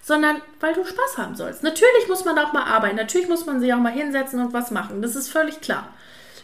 sondern 0.02 0.40
weil 0.60 0.74
du 0.74 0.84
Spaß 0.84 1.18
haben 1.18 1.34
sollst. 1.34 1.62
Natürlich 1.62 2.08
muss 2.08 2.24
man 2.24 2.38
auch 2.38 2.52
mal 2.52 2.64
arbeiten, 2.64 2.96
natürlich 2.96 3.28
muss 3.28 3.46
man 3.46 3.58
sich 3.58 3.72
auch 3.72 3.78
mal 3.78 3.92
hinsetzen 3.92 4.40
und 4.40 4.52
was 4.52 4.70
machen. 4.70 5.02
Das 5.02 5.16
ist 5.16 5.30
völlig 5.30 5.60
klar. 5.60 5.88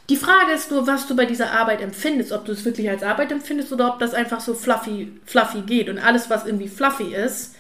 Die 0.09 0.17
Frage 0.17 0.53
ist 0.53 0.71
nur, 0.71 0.87
was 0.87 1.07
du 1.07 1.15
bei 1.15 1.27
dieser 1.27 1.53
Arbeit 1.53 1.81
empfindest, 1.81 2.33
ob 2.33 2.47
du 2.47 2.53
es 2.53 2.65
wirklich 2.65 2.89
als 2.89 3.03
Arbeit 3.03 3.33
empfindest 3.33 3.73
oder 3.73 3.89
ob 3.93 3.99
das 3.99 4.13
einfach 4.13 4.41
so 4.41 4.55
fluffy, 4.55 5.19
fluffy 5.25 5.63
geht. 5.63 5.89
Und 5.89 5.99
alles, 5.99 6.29
was 6.29 6.47
irgendwie 6.47 6.69
fluffy 6.69 7.15
ist, 7.15 7.55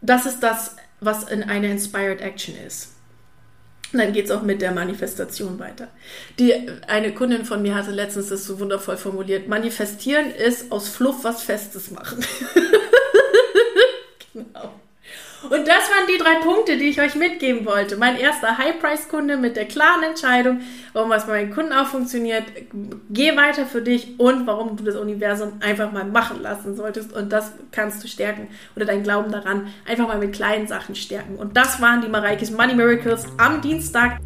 das 0.00 0.26
ist 0.26 0.40
das, 0.40 0.76
was 1.00 1.24
in 1.24 1.42
einer 1.42 1.68
Inspired 1.68 2.20
Action 2.20 2.54
ist. 2.66 2.91
Und 3.92 3.98
dann 3.98 4.12
geht 4.12 4.26
es 4.26 4.30
auch 4.30 4.42
mit 4.42 4.62
der 4.62 4.72
Manifestation 4.72 5.58
weiter. 5.58 5.88
Die, 6.38 6.54
eine 6.86 7.12
Kundin 7.12 7.44
von 7.44 7.60
mir 7.60 7.74
hatte 7.74 7.90
letztens 7.90 8.28
das 8.28 8.44
so 8.44 8.58
wundervoll 8.58 8.96
formuliert. 8.96 9.48
Manifestieren 9.48 10.30
ist 10.30 10.72
aus 10.72 10.88
Fluff 10.88 11.24
was 11.24 11.42
Festes 11.42 11.90
machen. 11.90 12.24
genau. 14.32 14.72
Und 15.44 15.66
das 15.66 15.90
waren 15.90 16.06
die 16.08 16.18
drei 16.18 16.36
Punkte, 16.36 16.76
die 16.76 16.88
ich 16.88 17.00
euch 17.00 17.14
mitgeben 17.14 17.66
wollte. 17.66 17.96
Mein 17.96 18.16
erster 18.16 18.58
High-Price-Kunde 18.58 19.36
mit 19.36 19.56
der 19.56 19.66
klaren 19.66 20.02
Entscheidung, 20.02 20.60
warum 20.92 21.10
was 21.10 21.26
bei 21.26 21.32
meinen 21.32 21.54
Kunden 21.54 21.72
auch 21.72 21.86
funktioniert. 21.86 22.44
Geh 23.10 23.36
weiter 23.36 23.66
für 23.66 23.82
dich 23.82 24.18
und 24.18 24.46
warum 24.46 24.76
du 24.76 24.84
das 24.84 24.96
Universum 24.96 25.54
einfach 25.60 25.90
mal 25.92 26.04
machen 26.04 26.42
lassen 26.42 26.76
solltest. 26.76 27.12
Und 27.12 27.32
das 27.32 27.52
kannst 27.72 28.02
du 28.04 28.08
stärken 28.08 28.48
oder 28.76 28.84
dein 28.84 29.02
Glauben 29.02 29.32
daran 29.32 29.72
einfach 29.88 30.06
mal 30.06 30.18
mit 30.18 30.32
kleinen 30.32 30.66
Sachen 30.66 30.94
stärken. 30.94 31.36
Und 31.36 31.56
das 31.56 31.80
waren 31.80 32.02
die 32.02 32.08
Mareikes 32.08 32.50
Money 32.50 32.74
Miracles 32.74 33.26
am 33.38 33.60
Dienstag 33.60 34.18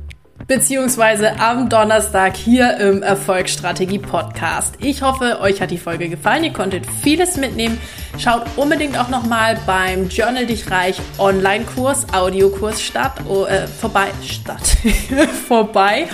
beziehungsweise 0.46 1.38
am 1.40 1.68
Donnerstag 1.68 2.36
hier 2.36 2.76
im 2.78 3.02
Erfolgsstrategie 3.02 3.98
Podcast. 3.98 4.74
Ich 4.80 5.02
hoffe, 5.02 5.40
euch 5.40 5.60
hat 5.60 5.70
die 5.70 5.78
Folge 5.78 6.08
gefallen. 6.08 6.44
Ihr 6.44 6.52
konntet 6.52 6.84
vieles 7.02 7.36
mitnehmen. 7.36 7.78
Schaut 8.18 8.44
unbedingt 8.56 8.98
auch 8.98 9.08
nochmal 9.08 9.58
beim 9.66 10.08
Journal 10.08 10.46
Dich 10.46 10.70
Reich 10.70 11.00
Online-Kurs, 11.18 12.12
Audiokurs 12.12 12.80
statt, 12.82 13.14
oh, 13.28 13.44
äh, 13.44 13.66
vorbei, 13.66 14.08
statt, 14.22 14.76
vorbei. 15.48 16.08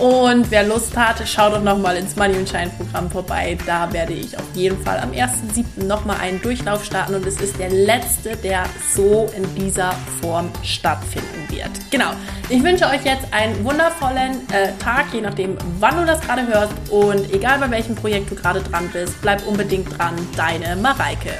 Und 0.00 0.50
wer 0.50 0.64
Lust 0.64 0.94
hat, 0.96 1.26
schaut 1.26 1.54
doch 1.54 1.62
nochmal 1.62 1.96
ins 1.96 2.16
Money 2.16 2.36
und 2.36 2.48
Shine 2.48 2.70
Programm 2.76 3.10
vorbei. 3.10 3.56
Da 3.64 3.90
werde 3.92 4.12
ich 4.12 4.36
auf 4.36 4.44
jeden 4.54 4.82
Fall 4.84 4.98
am 4.98 5.10
1.7. 5.12 5.84
nochmal 5.84 6.18
einen 6.20 6.40
Durchlauf 6.42 6.84
starten 6.84 7.14
und 7.14 7.26
es 7.26 7.40
ist 7.40 7.58
der 7.58 7.70
letzte, 7.70 8.36
der 8.36 8.64
so 8.94 9.30
in 9.34 9.54
dieser 9.54 9.92
Form 10.20 10.50
stattfinden 10.62 11.46
wird. 11.48 11.70
Genau. 11.90 12.10
Ich 12.50 12.62
wünsche 12.62 12.84
euch 12.86 13.04
jetzt 13.04 13.32
einen 13.32 13.64
wundervollen 13.64 14.46
äh, 14.52 14.72
Tag, 14.82 15.06
je 15.12 15.22
nachdem, 15.22 15.56
wann 15.80 15.96
du 15.96 16.04
das 16.04 16.20
gerade 16.20 16.46
hörst. 16.46 16.72
Und 16.90 17.32
egal 17.32 17.58
bei 17.58 17.70
welchem 17.70 17.94
Projekt 17.94 18.30
du 18.30 18.34
gerade 18.34 18.60
dran 18.60 18.90
bist, 18.92 19.20
bleib 19.22 19.46
unbedingt 19.46 19.98
dran. 19.98 20.14
Deine 20.36 20.76
Mareike. 20.76 21.30